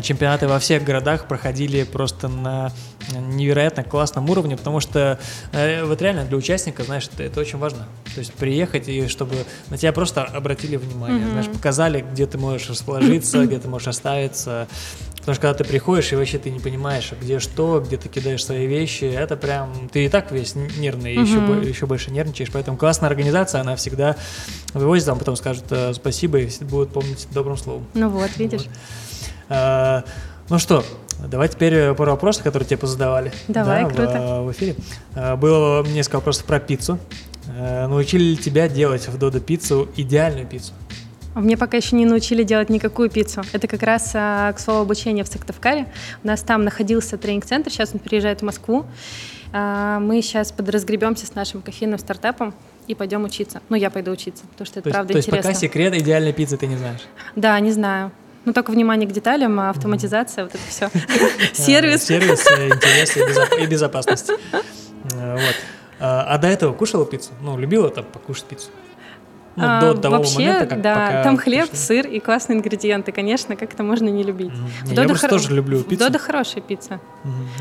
[0.04, 2.72] чемпионаты во всех городах проходили просто на
[3.12, 5.20] невероятно классном уровне, потому что
[5.52, 7.88] э, вот реально для участника, знаешь, это, это очень важно.
[8.14, 9.36] То есть приехать и чтобы
[9.70, 11.32] на тебя просто обратили внимание, угу.
[11.32, 14.68] знаешь, показали, где ты можешь расположиться, где ты можешь оставиться,
[15.22, 18.44] Потому что когда ты приходишь, и вообще ты не понимаешь, где что, где ты кидаешь
[18.44, 19.72] свои вещи, это прям...
[19.90, 21.26] Ты и так весь нервный, угу.
[21.26, 22.50] еще, еще больше нервничаешь.
[22.52, 24.16] Поэтому классная организация, она всегда
[24.74, 27.86] вывозит, там потом скажут э, спасибо и будут помнить добрым словом.
[27.94, 28.64] Ну вот, видишь.
[28.64, 28.72] Вот.
[29.50, 30.04] А,
[30.50, 30.84] ну что,
[31.28, 33.32] давай теперь пару вопросов, которые тебе позадавали.
[33.48, 34.42] Давай, да, круто.
[34.42, 34.76] В, в эфире.
[35.14, 36.98] А, было несколько вопросов про пиццу.
[37.48, 40.74] А, научили ли тебя делать в Додо пиццу идеальную пиццу?
[41.36, 43.44] Мне пока еще не научили делать никакую пиццу.
[43.54, 45.88] Это как раз а, к слову обучения в Сыктывкаре.
[46.24, 48.86] У нас там находился тренинг-центр, сейчас он переезжает в Москву.
[49.54, 52.54] А, мы сейчас подразгребемся с нашим кофейным стартапом
[52.88, 53.62] и пойдем учиться.
[53.70, 55.44] Ну, я пойду учиться, потому что это то правда есть, интересно.
[55.44, 57.02] То есть пока секрет идеальной пиццы ты не знаешь?
[57.36, 58.12] Да, не знаю.
[58.44, 60.90] Ну, только внимание к деталям, а автоматизация, вот это все.
[61.54, 62.04] Сервис.
[62.04, 63.16] Сервис, э, интерес
[63.58, 64.32] и безопасность.
[65.14, 65.56] Э, вот.
[66.04, 67.30] А до этого кушала пиццу?
[67.42, 68.70] Ну, любила там покушать пиццу?
[69.58, 71.78] Ну, А, до того Вообще, момента, как да, пока там хлеб, пришли.
[71.86, 73.12] сыр и классные ингредиенты.
[73.12, 74.50] Конечно, как это можно не любить.
[74.50, 74.68] Мгм.
[74.86, 76.06] В Додо Я хоро- тоже люблю в пиццу.
[76.06, 77.02] Додо хорошая пицца.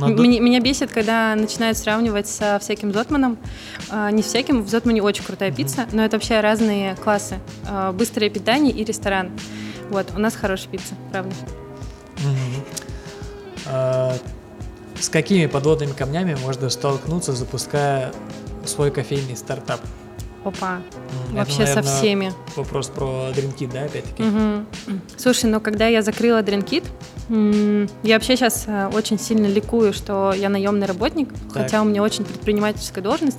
[0.01, 3.39] А до- Мне- Меня бесит, когда начинают сравнивать со всяким Зотманом.
[3.91, 7.41] А, Не всяким, в Зотмане очень крутая пицца, но это вообще разные классы.
[7.69, 9.31] А, Быстрое питание и ресторан.
[9.91, 11.35] Вот, у нас хорошая пицца, правда.
[12.19, 12.65] Мгм.
[13.67, 14.15] А,
[14.99, 18.13] С какими подводными камнями можно столкнуться, запуская
[18.67, 19.81] свой кофейный стартап?
[20.45, 20.81] Опа,
[21.29, 22.33] это, вообще со наверное, всеми.
[22.57, 24.23] Вопрос про дринки, да, опять-таки?
[24.23, 24.67] Мгм.
[25.19, 26.85] Слушай, ну когда я закрыла Дринкит,
[27.29, 33.05] я вообще сейчас очень сильно ликую, что я наемный работник, хотя у меня очень предпринимательская
[33.05, 33.39] должность,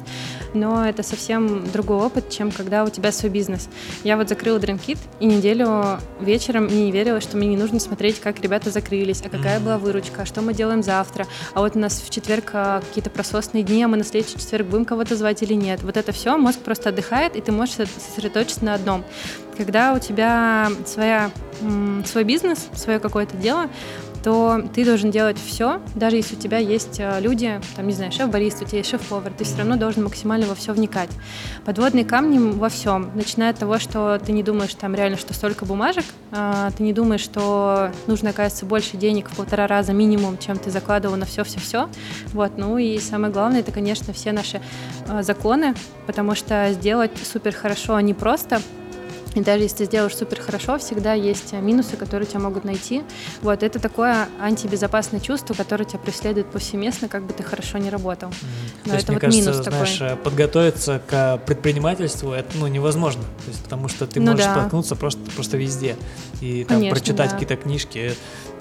[0.53, 3.67] но это совсем другой опыт, чем когда у тебя свой бизнес.
[4.03, 8.19] Я вот закрыла Дринкит, и неделю вечером мне не верилось, что мне не нужно смотреть,
[8.19, 9.65] как ребята закрылись, а какая Мгм.
[9.65, 13.09] была выручка, а что мы делаем завтра, а вот у нас в четверг а, какие-то
[13.09, 15.81] прососные дни, а мы на следующий четверг будем кого-то звать или нет.
[15.83, 19.03] Вот это все, мозг просто отдыхает, и ты можешь сосредоточиться на одном.
[19.57, 21.31] Когда у тебя своя,
[22.05, 23.69] свой бизнес, свое какое-то дело,
[24.23, 28.11] то ты должен делать все, даже если у тебя есть э, люди, там, не знаю,
[28.11, 31.09] шеф-бариста, у тебя есть шеф-повар, ты все равно должен максимально во все вникать.
[31.65, 35.65] Подводные камни во всем, начиная от того, что ты не думаешь там реально, что столько
[35.65, 40.57] бумажек, а, ты не думаешь, что нужно, оказывается, больше денег в полтора раза минимум, чем
[40.57, 41.89] ты закладывал на все-все-все.
[42.27, 44.61] Вот, ну и самое главное, это, конечно, все наши
[45.07, 45.73] э, законы,
[46.05, 48.61] потому что сделать супер хорошо не просто,
[49.35, 53.03] и даже если ты сделаешь супер хорошо, всегда есть э, минусы, которые тебя могут найти.
[53.41, 58.29] Вот это такое антибезопасное чувство, которое тебя преследует повсеместно, как бы ты хорошо не работал.
[58.29, 58.37] Мгм.
[58.83, 59.71] Да, То есть, это мне вот кажется, минус такой.
[59.71, 63.23] знаешь, э, подготовиться к предпринимательству это ну, невозможно.
[63.45, 64.53] То есть, потому что ты Ну можешь да.
[64.53, 65.95] столкнуться просто, просто везде.
[66.41, 67.33] И там Конечно, прочитать да.
[67.37, 68.13] какие-то книжки,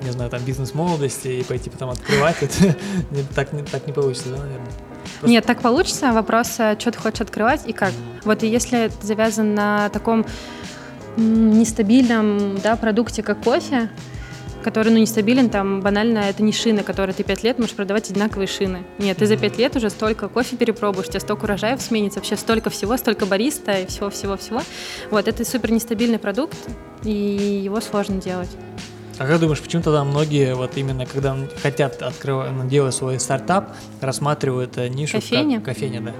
[0.02, 2.76] не знаю, там бизнес молодости и пойти потом открывать, это
[3.34, 4.70] так, так не получится, да, наверное?
[5.18, 6.12] Просто- Нет, так получится.
[6.12, 7.92] Вопрос, э, что ты хочешь открывать и как.
[8.24, 10.24] Вот и если это завязан на таком
[11.16, 13.90] нестабильном да, продукте, как кофе,
[14.62, 18.46] который, ну, нестабилен, там, банально, это не шины, которые ты пять лет можешь продавать одинаковые
[18.46, 18.84] шины.
[18.98, 22.36] Нет, ты за пять лет уже столько кофе перепробуешь, у тебя столько урожаев сменится, вообще
[22.36, 24.62] столько всего, столько бариста и всего-всего-всего.
[25.10, 26.56] Вот, это супер нестабильный продукт,
[27.04, 28.50] и его сложно делать.
[29.20, 33.68] А как думаешь, почему тогда многие, вот именно когда хотят открывать, ну, делать свой стартап,
[34.00, 35.56] рассматривают э, нишу Кофейня?
[35.56, 36.12] как кофейня, да?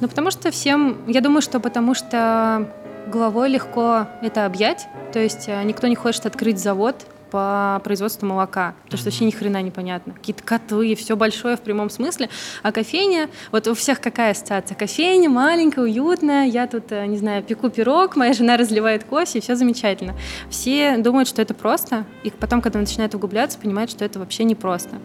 [0.00, 2.66] Ну, потому что всем, я думаю, что потому что
[3.08, 6.96] головой легко это объять, то есть э, никто не хочет открыть завод
[7.30, 10.14] по производству молока, потому что вообще ни хрена непонятно.
[10.14, 12.28] Какие-то котлы, все большое в прямом смысле.
[12.62, 14.76] А кофейня, вот у всех какая ассоциация?
[14.76, 19.42] Кофейня маленькая, уютная, я тут, э, не знаю, пеку пирог, моя жена разливает кофе, и
[19.42, 20.14] все замечательно.
[20.50, 24.54] Все думают, что это просто, и потом, когда начинают углубляться, понимают, что это вообще не
[24.54, 24.96] просто.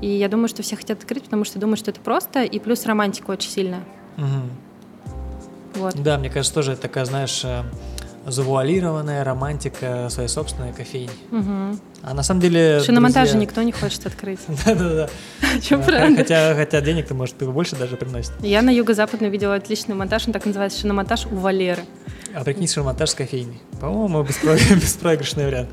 [0.00, 2.86] И я думаю, что все хотят открыть, потому что думают, что это просто, и плюс
[2.86, 3.84] романтика очень сильная.
[4.16, 4.50] Мгм.
[5.74, 5.94] Вот.
[6.02, 7.62] Да, мне кажется, тоже это такая, знаешь, э,
[8.30, 11.10] завуалированная романтика своей собственной кофейни.
[11.30, 11.80] Мгм.
[12.02, 12.80] А на самом деле...
[12.84, 14.40] Шиномонтажа друзья- никто не хочет открыть.
[14.66, 15.08] Да-да-да.
[15.60, 16.16] Чем правда?
[16.16, 18.32] Хотя, хотя денег-то, может, побольше даже приносит.
[18.40, 21.82] Я на юго-западном видела отличный монтаж, он так называется, шиномонтаж у Валеры.
[22.34, 23.60] А прикинь, шиномонтаж с кофейней.
[23.80, 25.70] По-моему, беспро- беспроигрышный вариант.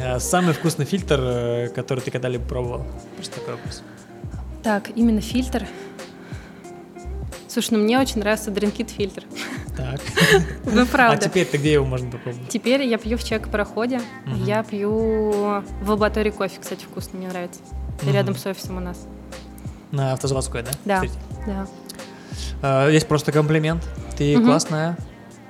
[0.00, 2.84] А, Самый вкусный фильтр, э, который ты когда-либо пробовал?
[3.16, 3.82] Просто такой вопрос.
[4.62, 5.64] Так, именно фильтр.
[7.56, 9.22] Слушай, ну мне очень нравится дринкит фильтр.
[9.78, 9.98] Так.
[10.66, 11.24] Ну, А правда.
[11.24, 12.50] теперь ты где его можно попробовать?
[12.50, 14.02] Теперь я пью в чек-пароходе.
[14.26, 17.60] Я пью в лаборатории кофе, кстати, вкусно, мне нравится.
[18.02, 19.06] Рядом с офисом у нас.
[19.90, 20.70] На автозаводской, да?
[20.84, 21.02] Да.
[21.46, 21.66] Да.
[22.60, 23.82] А, Есть просто комплимент.
[24.18, 24.98] Ты классная,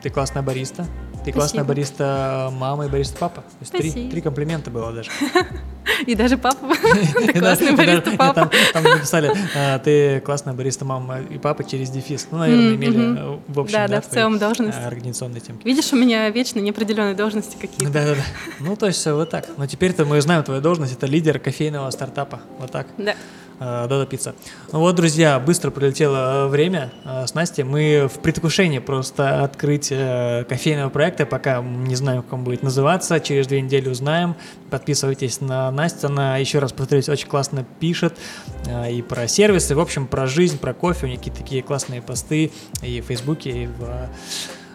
[0.01, 0.87] ты классная бариста.
[1.27, 3.41] Ты классная бариста мама и бариста папа.
[3.41, 4.11] То есть три, Спасибо.
[4.13, 5.11] три комплимента было даже.
[6.07, 6.75] И даже папа.
[7.15, 8.51] Ты классный бариста папа.
[8.73, 12.29] Там, написали, а, ты классная бариста мама и папа через дефис.
[12.31, 14.77] Ну, наверное, имели э, в общем, Да, да, в целом должность.
[14.77, 15.65] а, организационные темки.
[15.65, 17.91] Видишь, у меня вечно неопределенные должности какие-то.
[17.91, 18.23] Да, да, да.
[18.61, 19.49] Ну, то есть э, вот так.
[19.57, 20.93] Но теперь-то мы знаем твою должность.
[20.93, 22.41] Это лидер кофейного стартапа.
[22.59, 22.87] Вот так.
[22.99, 23.15] Да.
[23.59, 24.35] Дода Пицца.
[24.73, 27.65] Ну вот, друзья, быстро пролетело э, время э, с Настей.
[27.65, 33.19] Мы в предвкушении просто открыть э, кофейного проекта, пока не знаем, как он будет называться.
[33.21, 34.37] Через две недели узнаем.
[34.71, 36.09] Подписывайтесь на Настю.
[36.09, 38.19] Она, еще раз повторюсь, очень классно пишет
[38.67, 41.07] э, и про сервисы, в общем, про жизнь, про кофе.
[41.07, 42.53] У нее какие-то такие классные посты
[42.83, 44.11] и в Фейсбуке, и в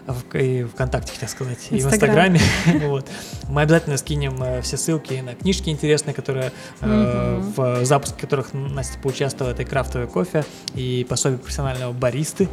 [0.06, 2.40] в, и ВКонтакте, так сказать, и в Инстаграме.
[2.82, 3.08] Вот.
[3.48, 7.52] Мы обязательно скинем э, все ссылки на книжки интересные, которые э, Мгм.
[7.52, 10.44] в запуске которых Настя поучаствовала, это и крафтовый кофе,
[10.74, 12.48] и пособие профессионального баристы.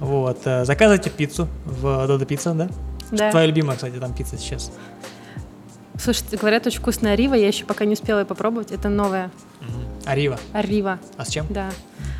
[0.00, 0.40] Вот.
[0.46, 2.68] э, Заказывайте пиццу в Додо Пицца, да?
[3.10, 3.30] Да.
[3.30, 4.72] Твоя любимая, кстати, там пицца сейчас.
[6.00, 8.72] Слушайте, говорят, очень вкусная рива, я еще пока не успела ее попробовать.
[8.72, 9.30] Это новая
[10.04, 10.38] Арива.
[10.52, 11.46] арива, А с чем?
[11.50, 11.70] да.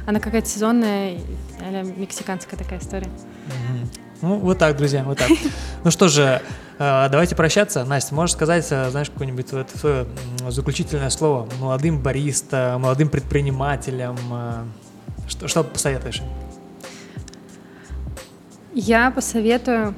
[0.07, 1.18] Она какая-то сезонная,
[1.61, 3.09] а мексиканская такая история.
[3.47, 3.90] Мгм.
[4.23, 5.29] Ну, вот так, друзья, вот так.
[5.85, 6.41] Ну что же,
[6.79, 7.85] э, давайте прощаться.
[7.85, 10.07] Настя, можешь сказать, э, знаешь, какое-нибудь вот свое
[10.49, 14.17] заключительное слово молодым бариста, молодым предпринимателям?
[14.31, 14.65] э,
[15.29, 16.23] Что, что посоветуешь?
[18.73, 19.95] Я посоветую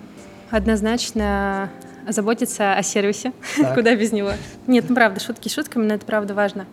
[0.50, 1.70] однозначно
[2.08, 3.32] заботиться о сервисе.
[3.74, 4.32] Куда без него?
[4.66, 6.66] Нет, ну правда, шутки шутками, но это правда важно.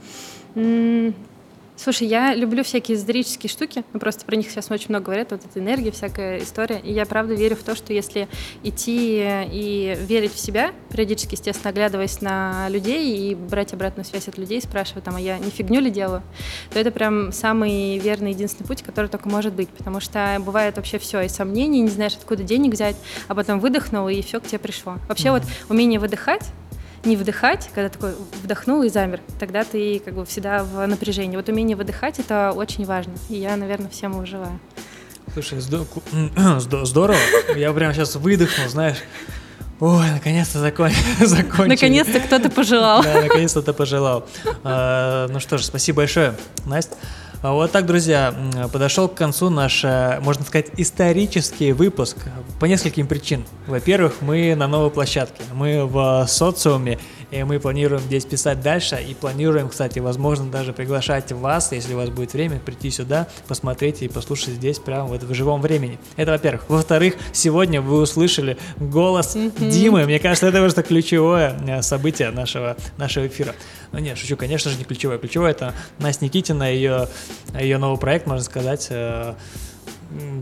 [1.76, 5.41] Слушай, я люблю всякие эзотерические штуки, ну, просто про них сейчас очень много говорят, вот
[5.43, 8.28] эта энергия, всякая история, и я правда верю в то, что если
[8.61, 14.38] идти и верить в себя, периодически, естественно, оглядываясь на людей и брать обратную связь от
[14.38, 16.21] людей, спрашивать, там, а я не фигню ли делаю,
[16.71, 20.99] то это прям самый верный, единственный путь, который только может быть, потому что бывает вообще
[20.99, 22.95] все, и сомнений, не знаешь, откуда денег взять,
[23.28, 24.99] а потом выдохнул, и все к тебе пришло.
[25.09, 26.43] Вообще вот умение выдыхать,
[27.06, 31.36] не вдыхать, когда такой вдохнул и замер, тогда ты как бы всегда в напряжении.
[31.36, 34.60] Вот умение выдыхать это очень важно, и я, наверное, всем его желаю.
[35.34, 35.60] Слушай,
[36.60, 37.18] здорово.
[37.56, 38.97] Я прямо сейчас выдохнул, знаешь.
[39.80, 40.91] Ой, наконец-то закон...
[41.20, 41.70] закончили.
[41.70, 43.04] Наконец-то кто-то пожелал.
[43.04, 44.26] Да, наконец-то ты пожелал.
[44.64, 46.36] А, Ну что ж, спасибо большое,
[46.66, 46.95] Настя.
[47.44, 48.34] А Вот так, друзья,
[48.72, 52.16] подошел к концу наш, э, можно сказать, исторический выпуск.
[52.62, 53.46] По нескольким причинам.
[53.68, 57.00] Во-первых, мы на новой площадке, мы в социуме,
[57.34, 61.98] и мы планируем здесь писать дальше, и планируем, кстати, возможно, даже приглашать вас, если у
[61.98, 65.98] вас будет время, прийти сюда, посмотреть и послушать здесь прямо вот в живом времени.
[66.16, 66.66] Это во-первых.
[66.70, 70.06] Во-вторых, сегодня вы услышали голос Димы.
[70.06, 73.56] Мне кажется, это просто ключевое э, событие нашего, нашего эфира.
[73.92, 75.18] Ну нет, шучу, конечно же, не ключевое.
[75.18, 77.08] Ключевое это Настя Никитина, ее,
[77.60, 79.34] ее новый проект, можно сказать, э,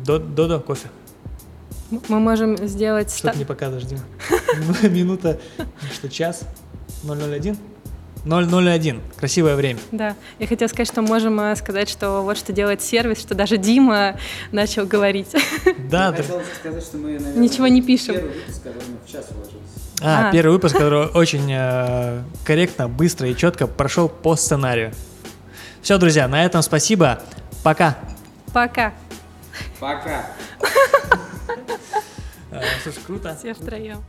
[0.05, 0.89] Додо кофе.
[2.09, 3.09] Мы можем сделать...
[3.09, 4.01] Что ста- ты не показываешь, Дима?
[4.89, 5.39] Минута,
[5.93, 6.43] что, час?
[7.03, 7.57] 001?
[8.23, 9.01] 001.
[9.17, 9.79] Красивое время.
[9.91, 13.57] Да, я хотела сказать, что можем э, сказать, что вот что делает сервис, что даже
[13.57, 14.17] Дима
[14.51, 15.29] начал говорить.
[15.89, 18.15] Да, ты- сказать, что мы, наверное, Ничего не пишем.
[18.15, 19.57] выпуск, который в час уложился.
[20.03, 20.31] А, А.
[20.31, 24.93] первый выпуск, который очень э, корректно, быстро и четко прошел по сценарию.
[25.81, 27.21] Все, друзья, на этом спасибо.
[27.63, 27.97] Пока.
[28.53, 28.93] Пока.
[29.79, 30.25] Пока.
[32.53, 33.35] Э, Слушай, круто.
[33.39, 34.03] Все втроем.